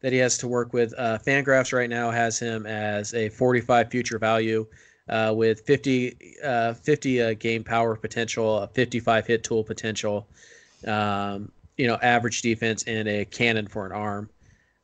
[0.00, 0.94] that he has to work with.
[0.96, 4.66] Uh, Fangraphs right now has him as a 45 future value
[5.08, 10.28] uh, with 50 uh, 50 game power potential, 55 hit tool potential.
[10.86, 14.28] Um, you know, average defense and a cannon for an arm.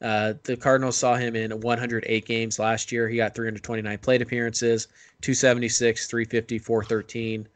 [0.01, 3.09] Uh, the Cardinals saw him in 108 games last year.
[3.09, 4.89] He got 329 plate appearances,
[5.23, 7.49] 276, 350, 413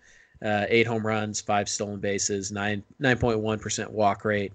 [0.43, 4.53] uh, eight home runs, five stolen bases, nine nine point one percent walk rate.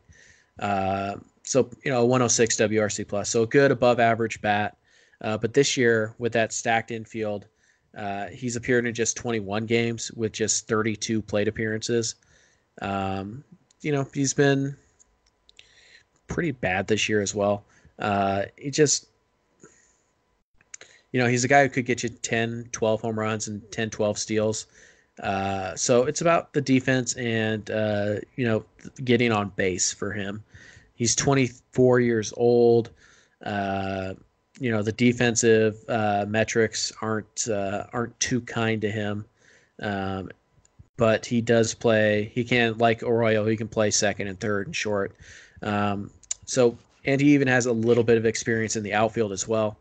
[0.59, 4.77] Uh, so you know, 106 WRC plus, so a good above average bat.
[5.21, 7.45] Uh, but this year, with that stacked infield,
[7.97, 12.15] uh, he's appeared in just 21 games with just 32 plate appearances.
[12.81, 13.43] Um,
[13.83, 14.75] you know, he's been
[16.27, 17.63] pretty bad this year as well.
[17.99, 19.07] Uh, he just
[21.11, 23.91] you know, he's a guy who could get you 10, 12 home runs and 10,
[23.91, 24.65] 12 steals.
[25.21, 28.65] Uh, so it's about the defense and uh, you know
[29.03, 30.43] getting on base for him.
[30.95, 32.89] He's 24 years old.
[33.45, 34.15] Uh,
[34.59, 39.25] you know the defensive uh, metrics aren't uh, aren't too kind to him,
[39.81, 40.29] um,
[40.97, 42.31] but he does play.
[42.33, 43.45] He can like Arroyo.
[43.45, 45.15] He can play second and third and short.
[45.61, 46.11] Um,
[46.45, 49.77] so and he even has a little bit of experience in the outfield as well.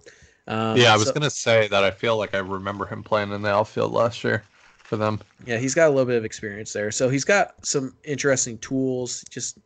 [0.49, 1.85] Um, yeah, I was so, gonna say that.
[1.85, 4.43] I feel like I remember him playing in the outfield last year
[4.79, 5.21] for them.
[5.47, 6.91] Yeah, he's got a little bit of experience there.
[6.91, 9.25] So he's got some interesting tools.
[9.31, 9.59] Just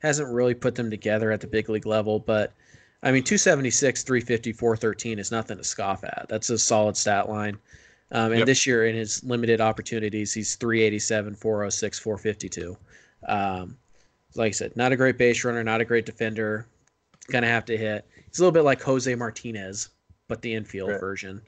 [0.00, 2.18] hasn't really put them together at the big league level.
[2.18, 2.52] But
[3.02, 6.26] I mean, 276, 350, 413 is nothing to scoff at.
[6.28, 7.58] That's a solid stat line.
[8.10, 8.46] Um, and yep.
[8.46, 12.76] this year, in his limited opportunities, he's 387, 406, 452.
[13.26, 13.76] Um,
[14.34, 16.66] like I said, not a great base runner, not a great defender.
[17.30, 18.06] Gonna have to hit.
[18.26, 19.90] He's a little bit like Jose Martinez,
[20.28, 21.00] but the infield right.
[21.00, 21.42] version.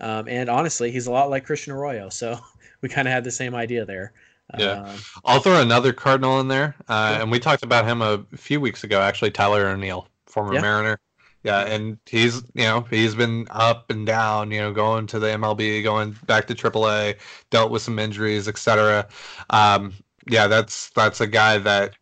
[0.00, 2.08] Um, and honestly, he's a lot like Christian Arroyo.
[2.08, 2.38] So
[2.80, 4.12] we kind of had the same idea there.
[4.58, 4.82] Yeah.
[4.82, 8.60] Um, I'll throw another Cardinal in there, uh, and we talked about him a few
[8.60, 9.00] weeks ago.
[9.00, 10.60] Actually, Tyler O'Neill, former Yeah.
[10.60, 11.00] Mariner.
[11.44, 15.28] Yeah, and he's you know he's been up and down, you know, going to the
[15.28, 17.16] MLB, going back to AAA,
[17.50, 19.08] dealt with some injuries, etc.
[19.50, 19.94] Um,
[20.28, 21.94] yeah, that's that's a guy that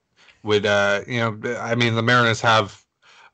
[0.45, 2.85] would uh, you know I mean the Mariners have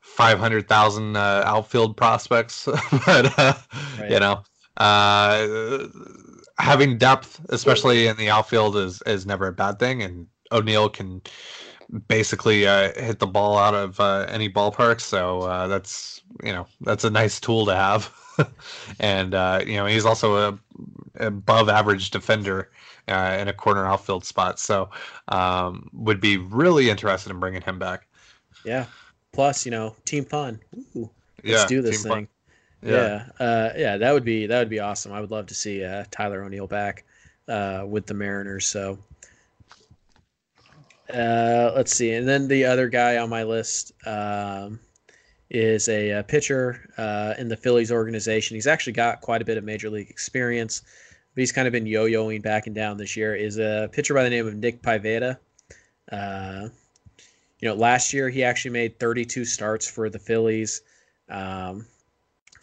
[0.01, 2.65] five hundred thousand uh, outfield prospects,
[3.05, 3.53] but uh,
[3.97, 4.09] Right.
[4.09, 4.43] you know
[4.77, 5.87] uh,
[6.59, 11.21] having depth, especially in the outfield, is is never a bad thing, and O'Neill can
[12.07, 15.01] basically uh, hit the ball out of uh, any ballpark.
[15.01, 18.13] So uh, that's you know that's a nice tool to have,
[18.99, 20.59] and uh, you know he's also a
[21.25, 22.71] above average defender
[23.07, 24.59] uh, in a corner outfield spot.
[24.59, 24.89] So
[25.29, 28.07] um, would be really interested in bringing him back.
[28.63, 28.87] yeah.
[29.31, 30.59] Plus, you know, team fun.
[30.95, 31.09] Ooh,
[31.47, 32.21] let's Yeah, do this team fun.
[32.21, 32.27] thing.
[32.83, 33.09] Yeah.
[33.39, 35.11] Uh, yeah, that would be that would be awesome.
[35.13, 37.05] I would love to see uh, Tyler O'Neill back
[37.47, 38.67] uh, with the Mariners.
[38.67, 38.99] So
[41.13, 44.79] uh, let's see, and then the other guy on my list um,
[45.49, 48.55] is a, uh pitcher uh, in the Phillies organization.
[48.55, 50.81] He's actually got quite a bit of major league experience,
[51.33, 53.35] but he's kind of been yo-yoing back and down this year.
[53.35, 55.37] Is a pitcher by the name of Nick Pivetta.
[56.11, 56.69] Uh,
[57.59, 60.81] you know, last year he actually made 32 starts for the Phillies.
[61.29, 61.85] Um,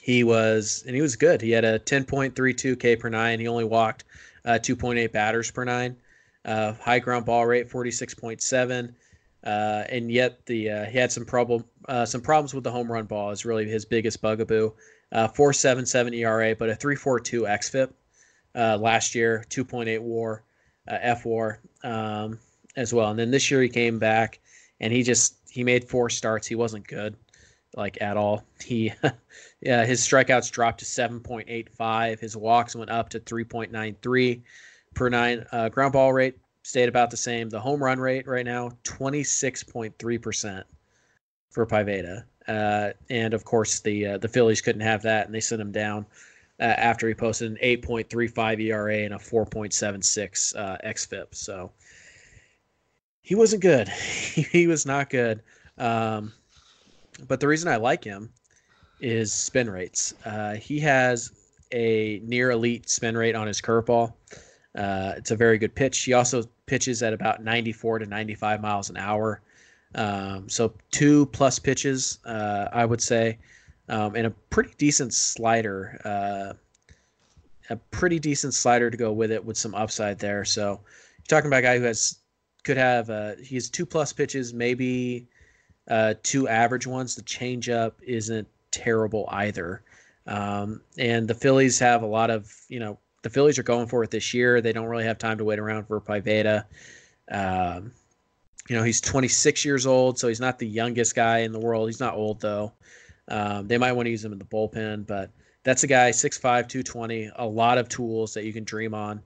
[0.01, 1.40] he was and he was good.
[1.40, 3.40] He had a 10.32 K per nine.
[3.40, 4.05] He only walked
[4.44, 5.97] uh, 2.8 batters per nine.
[6.47, 8.94] Uh, high ground ball rate 46.7.
[9.44, 12.90] Uh, and yet the uh, he had some problem uh, some problems with the home
[12.90, 14.72] run ball is really his biggest bugaboo.
[15.12, 17.92] Uh, 4.77 ERA, but a 3.42 xFIP
[18.57, 20.42] uh, last year, 2.8 WAR,
[20.88, 22.40] F WAR um,
[22.74, 23.11] as well.
[23.11, 24.40] And then this year he came back
[24.80, 26.47] and he just he made four starts.
[26.47, 27.16] He wasn't good
[27.76, 28.44] like at all.
[28.64, 28.92] He
[29.61, 32.18] yeah, his strikeouts dropped to 7.85.
[32.18, 34.42] His walks went up to 3.93
[34.97, 35.47] per nine.
[35.53, 37.49] Uh, ground ball rate stayed about the same.
[37.49, 40.64] The home run rate right now 26.3%
[41.51, 42.24] for Pivetta.
[42.49, 45.72] Uh, and of course the uh, the Phillies couldn't have that and they sent him
[45.72, 46.07] down
[46.61, 51.26] uh, after he posted an 8.35 ERA and a 4.76 uh, xFIP.
[51.32, 51.70] So
[53.22, 53.88] he wasn't good.
[53.88, 55.42] he was not good.
[55.78, 56.32] Um,
[57.26, 58.30] but the reason I like him
[59.01, 60.14] is spin rates.
[60.24, 61.32] Uh, he has
[61.72, 64.12] a near elite spin rate on his curveball.
[64.77, 65.99] Uh, it's a very good pitch.
[66.03, 69.41] He also pitches at about 94 to 95 miles an hour.
[69.95, 73.39] Um, so two plus pitches, uh, I would say,
[73.89, 76.01] um, and a pretty decent slider.
[76.05, 76.53] Uh,
[77.70, 80.45] a pretty decent slider to go with it with some upside there.
[80.45, 80.81] So
[81.18, 82.18] you're talking about a guy who has
[82.62, 85.27] could have uh, he has two plus pitches, maybe
[85.89, 87.14] uh, two average ones.
[87.14, 89.83] The changeup isn't terrible either.
[90.27, 94.05] Um, and the Phillies have a lot of, you know, the Phillies are going for
[94.05, 94.61] it this year.
[94.61, 96.64] They don't really have time to wait around for Pivetta.
[97.29, 97.91] Um,
[98.68, 101.89] you know, he's 26 years old, so he's not the youngest guy in the world.
[101.89, 102.72] He's not old, though.
[103.27, 105.33] Um, they might want to use him in the bullpen, but
[105.64, 109.20] that's a guy, 6'5, 220, a lot of tools that you can dream on.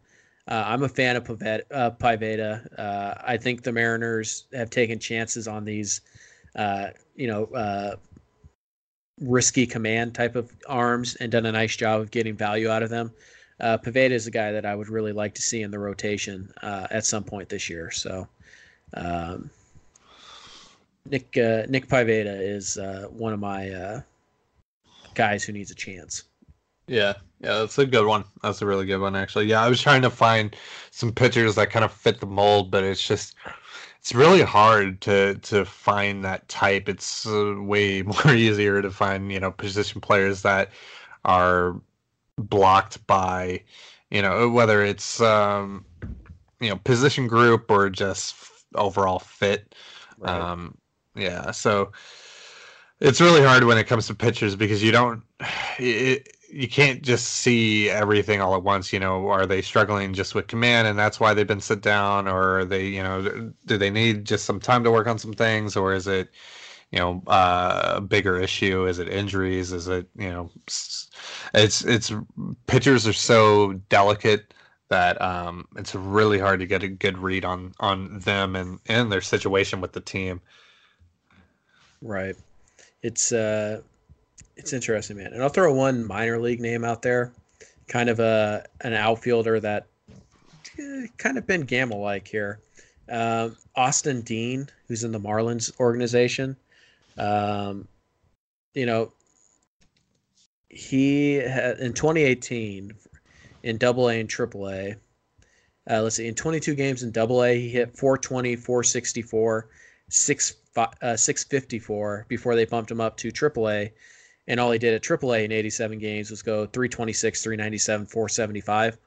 [0.49, 2.71] Uh, I'm a fan of Pivetta.
[2.79, 2.81] Uh.
[2.81, 6.01] Uh, I think the Mariners have taken chances on these,
[6.57, 6.87] uh,
[7.17, 7.97] you know, uh,
[9.21, 12.89] risky command type of arms and done a nice job of getting value out of
[12.89, 13.13] them.
[13.61, 16.53] Uh, Pivetta is a guy that I would really like to see in the rotation
[16.63, 17.91] uh, at some point this year.
[17.91, 18.27] So,
[18.95, 19.51] um,
[21.07, 24.01] Nick uh, Nick Pivetta is uh, one of my uh,
[25.15, 26.25] guys who needs a chance.
[26.87, 28.25] Yeah, yeah, that's a good one.
[28.43, 29.47] That's a really good one, actually.
[29.47, 30.57] Yeah, I was trying to find
[30.91, 33.37] some pitchers that kind of fit the mold, but it's just
[34.01, 36.89] it's really hard to to find that type.
[36.89, 40.71] It's uh, way more easier to find you know position players that
[41.25, 41.81] are
[42.49, 43.63] blocked by
[44.11, 45.85] you know whether it's um,
[46.61, 48.35] you know position group or just
[48.75, 49.75] overall fit.
[50.23, 50.77] Um,
[51.15, 51.93] yeah, so
[53.01, 55.23] it's really hard when it comes to pitchers because you don't
[55.79, 58.93] it, you can't just see everything all at once.
[58.93, 62.27] You know, are they struggling just with command and that's why they've been sit down,
[62.27, 65.33] or are they you know do they need just some time to work on some
[65.33, 66.31] things, or is it
[66.91, 68.87] you know uh, a bigger issue?
[68.87, 69.73] Is it injuries?
[69.73, 70.51] Is it you know
[71.55, 72.13] it's it's
[72.67, 74.53] pitchers are so delicate
[74.91, 79.11] that um, it's really hard to get a good read on on them and and
[79.11, 80.41] their situation with the team.
[82.03, 82.37] Right.
[83.03, 83.81] It's uh
[84.57, 85.33] it's interesting, man.
[85.33, 87.33] And I'll throw one minor league name out there,
[87.89, 89.87] kind of a an outfielder that
[90.79, 92.59] eh, kind of Ben Gamel like here.
[93.09, 96.57] Um, Austin Dean, who's in the Marlins organization.
[97.19, 97.89] Um,
[98.75, 99.13] you know,
[100.69, 102.93] he had in 2018
[103.63, 104.97] in Double A and Triple A.
[105.91, 109.69] Uh, let's see, in 22 games in Double A, he hit 420, 464,
[110.09, 113.93] 6, uh, 654 before they bumped him up to Triple A.
[114.47, 118.99] And all he did at Triple A in 87 games was go 326, 397, 475.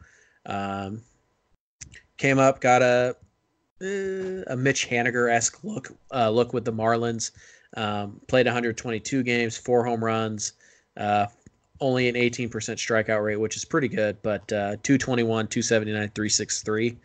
[0.46, 1.02] Um,
[2.18, 3.16] came up, got a
[3.82, 7.32] uh, a Mitch Haniger esque look uh, look with the Marlins.
[7.76, 10.54] Um, played 122 games, four home runs,
[10.98, 11.28] uh,
[11.80, 16.98] only an 18% strikeout rate, which is pretty good, but uh, 221, 279, 363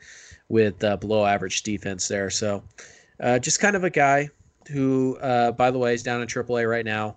[0.49, 2.31] with uh, below average defense there.
[2.31, 2.62] So
[3.21, 4.29] uh, just kind of a guy
[4.69, 7.16] who, uh, by the way, is down in AAA right now,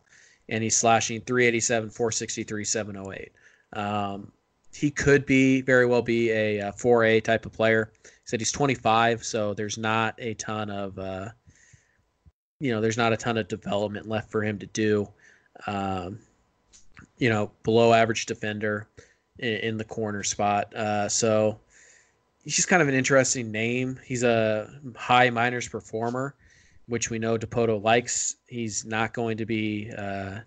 [0.49, 3.32] and he's slashing 387, 463, 708.
[3.74, 4.32] Um,
[4.74, 7.91] he could be very well be a, a 4A type of player.
[8.04, 11.30] He said he's 25, so there's not a ton of uh,
[12.62, 15.09] you know, there's not a ton of development left for him to do.
[15.66, 16.20] Um,
[17.18, 18.88] you know, below average defender
[19.39, 20.74] in, in the corner spot.
[20.76, 21.59] Uh, so
[22.43, 23.99] he's just kind of an interesting name.
[24.05, 26.36] He's a high minors performer,
[26.86, 28.36] which we know Dipoto likes.
[28.47, 29.91] He's not going to be.
[29.97, 30.39] Uh,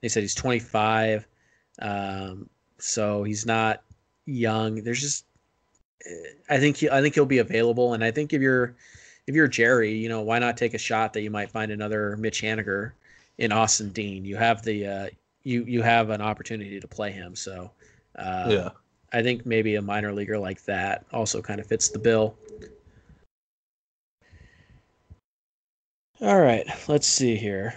[0.00, 1.26] they said he's 25,
[1.82, 2.48] um,
[2.78, 3.82] so he's not
[4.26, 4.76] young.
[4.76, 5.24] There's just,
[6.48, 8.74] I think he, I think he'll be available, and I think if you're
[9.28, 12.16] if you're Jerry, you know, why not take a shot that you might find another
[12.16, 12.92] Mitch Haniger
[13.36, 14.24] in Austin Dean?
[14.24, 15.08] You have the uh,
[15.44, 17.70] you you have an opportunity to play him, so
[18.16, 18.70] uh, yeah,
[19.12, 22.34] I think maybe a minor leaguer like that also kind of fits the bill.
[26.22, 27.74] All right, let's see here.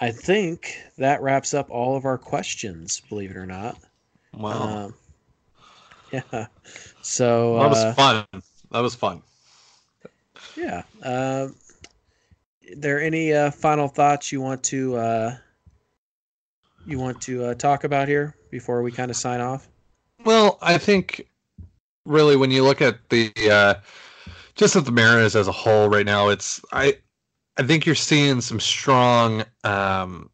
[0.00, 3.78] I think that wraps up all of our questions, believe it or not.
[4.34, 4.86] Wow.
[4.86, 4.94] Um,
[6.12, 6.46] yeah.
[7.02, 8.42] So that was uh, fun.
[8.72, 9.22] That was fun.
[10.56, 10.82] Yeah.
[11.02, 11.54] Um,
[12.76, 15.36] there any uh, final thoughts you want to uh,
[16.86, 19.68] you want to uh, talk about here before we kind of sign off?
[20.24, 21.28] Well, I think
[22.04, 23.74] really when you look at the uh,
[24.54, 26.98] just at the Mariners as a whole right now, it's I
[27.56, 30.30] I think you're seeing some strong um,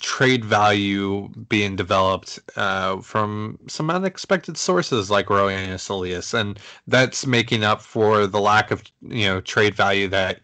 [0.00, 7.64] trade value being developed uh, from some unexpected sources like Roenis Elias, and that's making
[7.64, 10.40] up for the lack of you know trade value that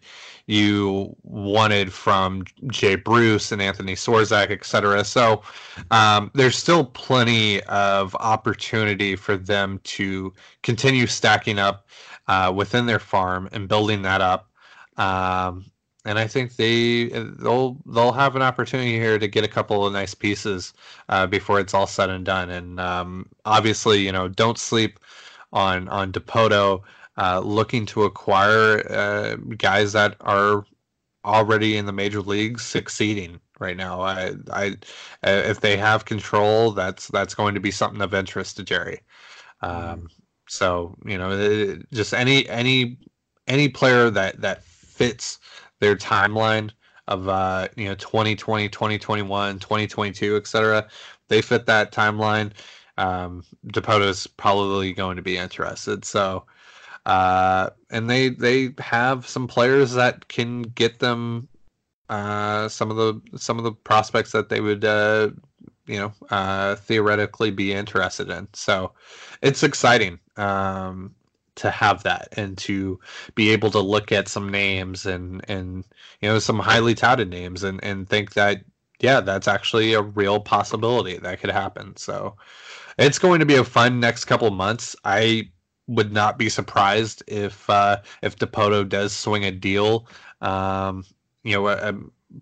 [0.47, 5.03] you wanted from Jay Bruce and Anthony Swarzak, et cetera.
[5.05, 5.41] So
[5.91, 11.87] um, there's still plenty of opportunity for them to continue stacking up
[12.27, 14.49] uh, within their farm and building that up.
[14.97, 15.65] Um,
[16.05, 19.93] and I think they they'll they'll have an opportunity here to get a couple of
[19.93, 20.73] nice pieces
[21.09, 22.49] uh, before it's all said and done.
[22.49, 24.99] And um, obviously, you know, don't sleep
[25.53, 26.81] on on Dipoto.
[27.15, 30.65] Uh, looking to acquire uh, guys that are
[31.23, 34.01] already in the major leagues succeeding right now.
[34.01, 34.77] I, I,
[35.21, 39.01] if they have control, that's that's going to be something of interest to Jerry.
[39.61, 40.09] Um,
[40.47, 42.97] so you know, just any any
[43.47, 45.39] any player that that fits
[45.79, 46.71] their timeline
[47.07, 50.87] of uh, you know 2020 2021 2022 etc
[51.27, 52.51] they fit that timeline
[52.97, 53.43] um
[53.87, 56.05] is probably going to be interested.
[56.05, 56.45] So
[57.05, 61.47] uh and they they have some players that can get them
[62.09, 65.31] uh some of the some of the prospects that they would uh
[65.87, 68.47] you know uh theoretically be interested in.
[68.53, 68.93] So
[69.41, 70.19] it's exciting.
[70.37, 71.15] Um
[71.55, 72.99] to have that and to
[73.35, 75.85] be able to look at some names and and
[76.21, 78.63] you know some highly touted names and and think that
[78.99, 81.95] yeah that's actually a real possibility that could happen.
[81.97, 82.35] So
[82.97, 84.95] it's going to be a fun next couple months.
[85.03, 85.49] I
[85.87, 90.07] would not be surprised if uh if Dipoto does swing a deal.
[90.41, 91.05] Um
[91.43, 91.95] you know a, a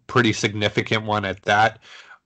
[0.08, 1.80] pretty significant one at that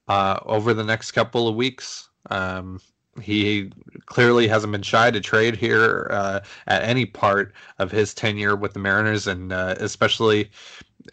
[0.07, 2.09] uh over the next couple of weeks.
[2.29, 2.79] Um
[3.21, 3.71] he
[4.05, 8.73] clearly hasn't been shy to trade here uh, at any part of his tenure with
[8.73, 10.49] the Mariners, and uh, especially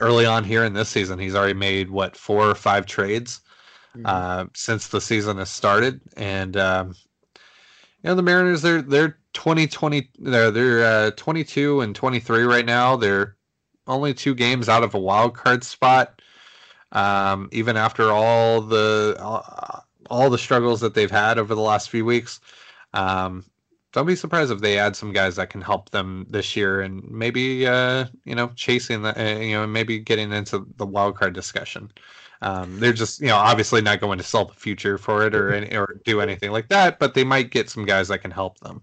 [0.01, 3.41] early on here in this season, he's already made what four or five trades
[3.97, 4.07] mm-hmm.
[4.07, 6.01] uh, since the season has started.
[6.17, 6.95] And um,
[8.03, 12.21] you know, the Mariners they're they're twenty twenty they're they're uh, twenty two and twenty
[12.21, 12.97] three right now.
[12.97, 13.37] They're
[13.87, 16.21] only two games out of a wild card spot.
[16.93, 19.81] Um, even after all the uh,
[20.11, 22.41] all the struggles that they've had over the last few weeks.
[22.95, 23.45] Um,
[23.93, 27.09] don't be surprised if they add some guys that can help them this year and
[27.11, 31.35] maybe uh, you know chasing the uh, you know maybe getting into the wild card
[31.35, 31.91] discussion.
[32.41, 35.53] Um, they're just you know obviously not going to sell the future for it or
[35.53, 38.59] any, or do anything like that, but they might get some guys that can help
[38.61, 38.83] them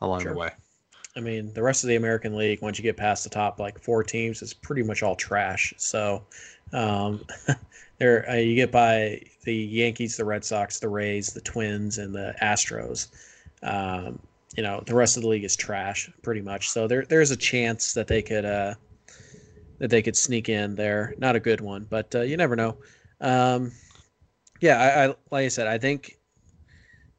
[0.00, 0.32] along sure.
[0.32, 0.50] the way.
[1.16, 3.80] I mean, the rest of the American League, once you get past the top like
[3.80, 5.74] four teams, is pretty much all trash.
[5.76, 6.24] So,
[6.72, 7.24] um,
[7.98, 12.14] there uh, you get by the Yankees, the Red Sox, the Rays, the Twins, and
[12.14, 13.08] the Astros.
[13.62, 14.18] Um,
[14.56, 16.70] you know the rest of the league is trash pretty much.
[16.70, 18.74] So there there's a chance that they could uh,
[19.78, 21.14] that they could sneak in there.
[21.18, 22.76] Not a good one, but uh, you never know.
[23.20, 23.72] Um,
[24.60, 26.18] yeah, I, I like I said, I think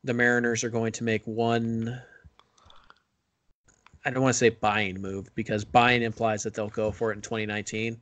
[0.04, 2.02] the Mariners are going to make one.
[4.04, 7.16] I don't want to say buying move because buying implies that they'll go for it
[7.16, 8.02] in 2019.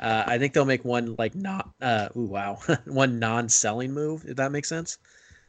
[0.00, 1.70] Uh, I think they'll make one like not.
[1.80, 4.24] Uh, ooh, wow, one non-selling move.
[4.26, 4.98] If that makes sense.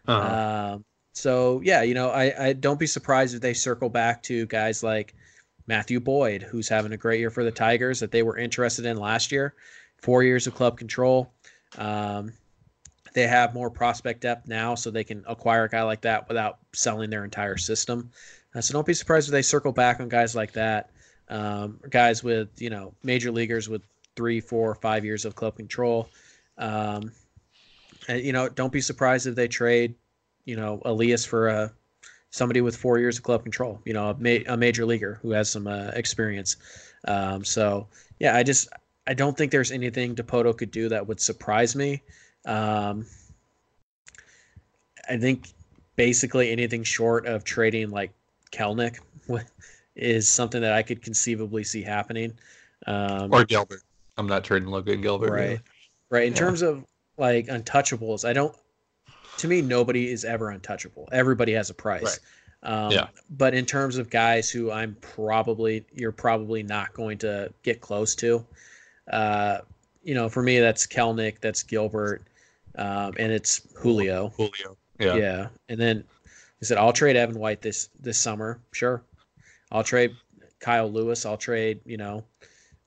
[0.08, 0.74] Uh-huh.
[0.76, 4.46] Um, so yeah, you know, I, I don't be surprised if they circle back to
[4.48, 5.16] guys like
[5.68, 8.98] Matthew Boyd, who's having a great year for the Tigers that they were interested in
[8.98, 9.54] last year.
[10.02, 11.32] Four years of club control.
[11.78, 12.34] Um,
[13.14, 16.60] they have more prospect depth now, so they can acquire a guy like that without
[16.74, 18.10] selling their entire system.
[18.56, 20.90] Uh, so don't be surprised if they circle back on guys like that,
[21.30, 23.82] um, guys with you know major leaguers with
[24.22, 26.08] three, four, five years of club control.
[26.60, 27.12] Um,
[28.08, 29.96] and, you know, don't be surprised if they trade,
[30.46, 31.74] you know, Elias for a
[32.30, 33.82] somebody with four years of club control.
[33.84, 36.58] You know, a, ma- a major leaguer who has some uh, experience.
[37.08, 37.88] Um, so
[38.20, 38.70] yeah, I just
[39.08, 42.04] I don't think there's anything Dipoto could do that would surprise me.
[42.46, 43.08] Um,
[45.10, 45.48] I think
[45.96, 48.12] basically anything short of trading like
[48.52, 49.00] Kelenic
[49.96, 52.38] is something that I could conceivably see happening.
[52.86, 53.82] Um, or Gilbert.
[54.18, 55.32] I'm not trading Logan Gilbert.
[55.32, 55.64] right, either.
[56.10, 56.28] right.
[56.28, 56.40] In Yeah.
[56.40, 56.86] terms of
[57.18, 58.56] like untouchables, I don't.
[59.38, 61.08] To me, nobody is ever untouchable.
[61.12, 62.20] Everybody has a price.
[62.64, 62.86] Right.
[62.86, 63.08] Um, Yeah.
[63.32, 68.14] But in terms of guys who I'm probably you're probably not going to get close
[68.16, 68.46] to,
[69.12, 69.60] uh,
[70.04, 72.24] you know, for me that's Kelenic, that's Gilbert,
[72.76, 74.30] um, and it's Julio.
[74.38, 74.78] Julio.
[75.00, 75.16] Yeah.
[75.16, 75.48] Yeah.
[75.70, 76.04] And then
[76.62, 78.60] I said I'll trade Evan White this this summer.
[78.74, 79.02] Sure.
[79.72, 80.16] I'll trade
[80.60, 81.26] Kyle Lewis.
[81.26, 82.24] I'll trade, you know,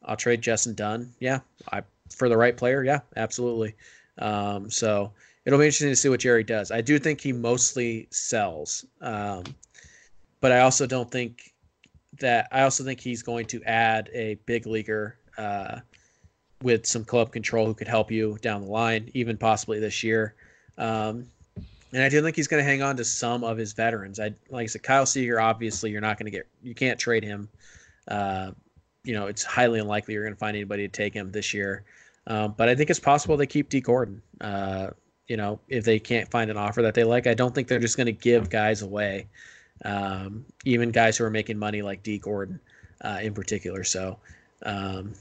[0.04, 1.12] I'll trade Justin Dunn.
[1.18, 1.40] Yeah.
[1.72, 3.74] I for the right player, yeah, absolutely.
[4.18, 5.12] Um, so
[5.44, 6.70] it'll be interesting to see what Jerry does.
[6.70, 8.84] I do think he mostly sells.
[9.00, 9.44] Um,
[10.40, 11.54] but I also don't think
[12.20, 15.80] that I also think he's going to add a big leaguer uh,
[16.62, 20.34] with some club control who could help you down the line, even possibly this year.
[20.78, 21.26] Um,
[21.92, 24.18] and I do think he's going to hang on to some of his veterans.
[24.18, 25.40] I like I said, Kyle Seager.
[25.40, 26.46] Obviously, you're not going to get.
[26.62, 27.48] You can't trade him.
[28.08, 28.50] Uh,
[29.04, 31.84] you know, it's highly unlikely you're going to find anybody to take him this year.
[32.26, 34.22] Um, but I think it's possible they keep Dee Gordon.
[34.40, 34.88] Uh,
[35.28, 37.78] you know, if they can't find an offer that they like, I don't think they're
[37.78, 39.28] just going to give guys away.
[39.84, 42.60] Um, even guys who are making money like Dee Gordon,
[43.02, 43.84] uh, in particular.
[43.84, 44.18] So.
[44.64, 45.14] Um,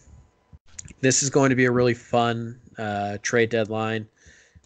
[0.99, 4.07] this is going to be a really fun uh, trade deadline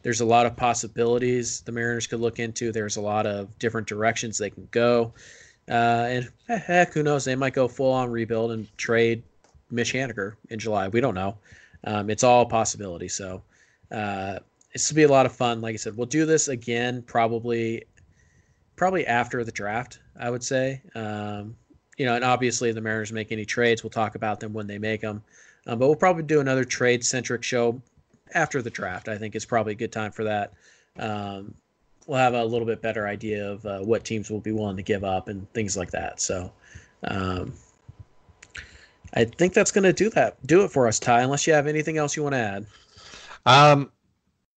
[0.07, 2.72] there's a lot of possibilities the Mariners could look into.
[2.72, 5.13] There's a lot of different directions they can go.
[5.70, 7.26] Uh, and eh, heck, who knows?
[7.26, 9.24] They might go full on rebuild and trade
[9.70, 10.88] Mitch Haniger in July.
[10.88, 11.38] We don't know.
[11.84, 13.07] Um, it's all possibility.
[13.07, 13.41] So
[13.91, 14.39] uh,
[14.74, 15.61] this will be a lot of fun.
[15.61, 17.84] Like I said, we'll do this again probably
[18.76, 19.99] probably after the draft.
[20.20, 20.82] I would say.
[20.95, 21.55] Um,
[21.97, 24.78] you know, and obviously, the Mariners make any trades, we'll talk about them when they
[24.78, 25.24] make them.
[25.65, 27.82] Um, but we'll probably do another trade centric show
[28.34, 29.07] after the draft.
[29.07, 30.53] I think it's probably a good time for that.
[30.99, 31.53] Um,
[32.07, 34.83] we'll have a little bit better idea of uh, what teams will be willing to
[34.83, 36.19] give up and things like that.
[36.19, 36.51] So,
[37.03, 37.53] um,
[39.13, 40.35] I think that's going to do that.
[40.45, 41.21] Do it for us, Ty.
[41.21, 42.65] Unless you have anything else you want to add.
[43.45, 43.91] Um,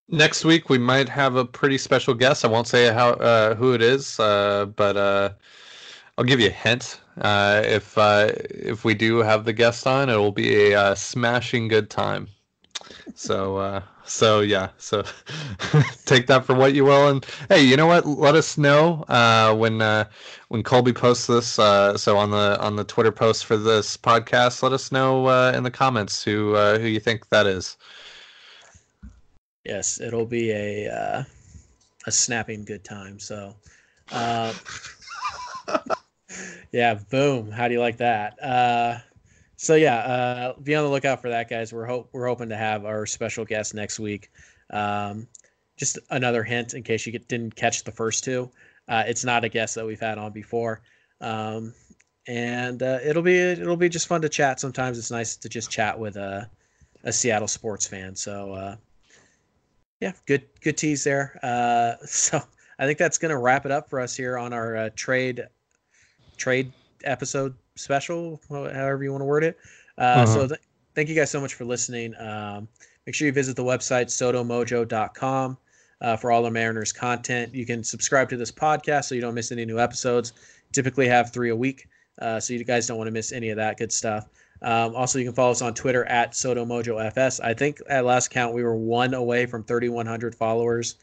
[0.09, 2.45] next week we might have a pretty special guest.
[2.45, 5.31] I won't say how uh, who it is, uh, but uh,
[6.19, 7.01] I'll give you a hint.
[7.21, 10.95] Uh, if uh, if we do have the guest on, it will be a uh,
[10.95, 12.29] smashing good time.
[13.15, 15.03] So so yeah, so
[16.07, 17.09] take that for what you will.
[17.09, 18.07] And hey, you know what?
[18.07, 20.05] Let us know uh, when uh,
[20.49, 21.59] when Colby posts this.
[21.59, 25.53] Uh, so on the on the Twitter post for this podcast, let us know uh,
[25.55, 27.77] in the comments who uh, who you think that is.
[29.65, 31.25] Yes, it'll be a uh,
[32.07, 33.19] a snapping good time.
[33.19, 33.55] So,
[34.13, 34.53] uh,
[36.73, 37.51] yeah, boom.
[37.51, 39.05] How do you like that?
[39.63, 41.71] So yeah, uh, be on the lookout for that, guys.
[41.71, 44.31] We're hope we're hoping to have our special guest next week.
[44.71, 45.29] Um,
[45.77, 48.51] just another hint in case you get, didn't catch the first two.
[48.89, 50.81] Uh, it's not a guest that we've had on before,
[51.21, 51.75] um,
[52.27, 54.61] and uh, it'll be it'll be just fun to chat.
[54.61, 56.49] Sometimes it's nice to just chat with a
[57.05, 58.17] a Seattle sports fan.
[58.17, 58.77] So uh,
[60.01, 61.39] yeah, good good tease there.
[61.43, 62.41] Uh, so
[62.79, 65.47] I think that's to wrap it up for us here on our uh, trade
[66.39, 66.73] trade
[67.05, 69.59] episode special, however you want to word it.
[69.99, 70.61] Uh, So th-
[70.95, 72.15] thank you guys so much for listening.
[72.19, 72.69] Um,
[73.07, 75.59] make sure you visit the website sodomojo.com
[76.01, 77.55] uh, for all the Mariners content.
[77.55, 80.33] You can subscribe to this podcast so you don't miss any new episodes.
[80.73, 81.89] Typically have three a week,
[82.21, 84.27] uh, so you guys don't want to miss any of that good stuff.
[84.63, 87.41] Um, also, you can follow us on Twitter at SoDoMojoFS.
[87.43, 90.97] I think at last count we were one away from 3,100 followers,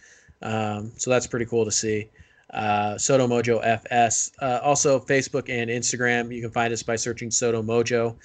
[0.43, 2.09] um, so that's pretty cool to see.
[2.53, 4.31] Uh, SoDo Mojo FS.
[4.41, 6.33] Uh, also, Facebook and Instagram.
[6.33, 8.15] You can find us by searching SoDo Mojo.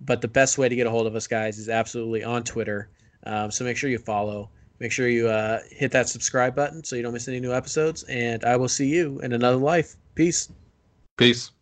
[0.00, 2.88] But the best way to get a hold of us, guys, is absolutely on Twitter.
[3.24, 4.50] Um, so make sure you follow.
[4.80, 8.02] Make sure you uh, hit that subscribe button so you don't miss any new episodes.
[8.04, 9.96] And I will see you in another life.
[10.14, 10.50] Peace.
[11.16, 11.52] Peace.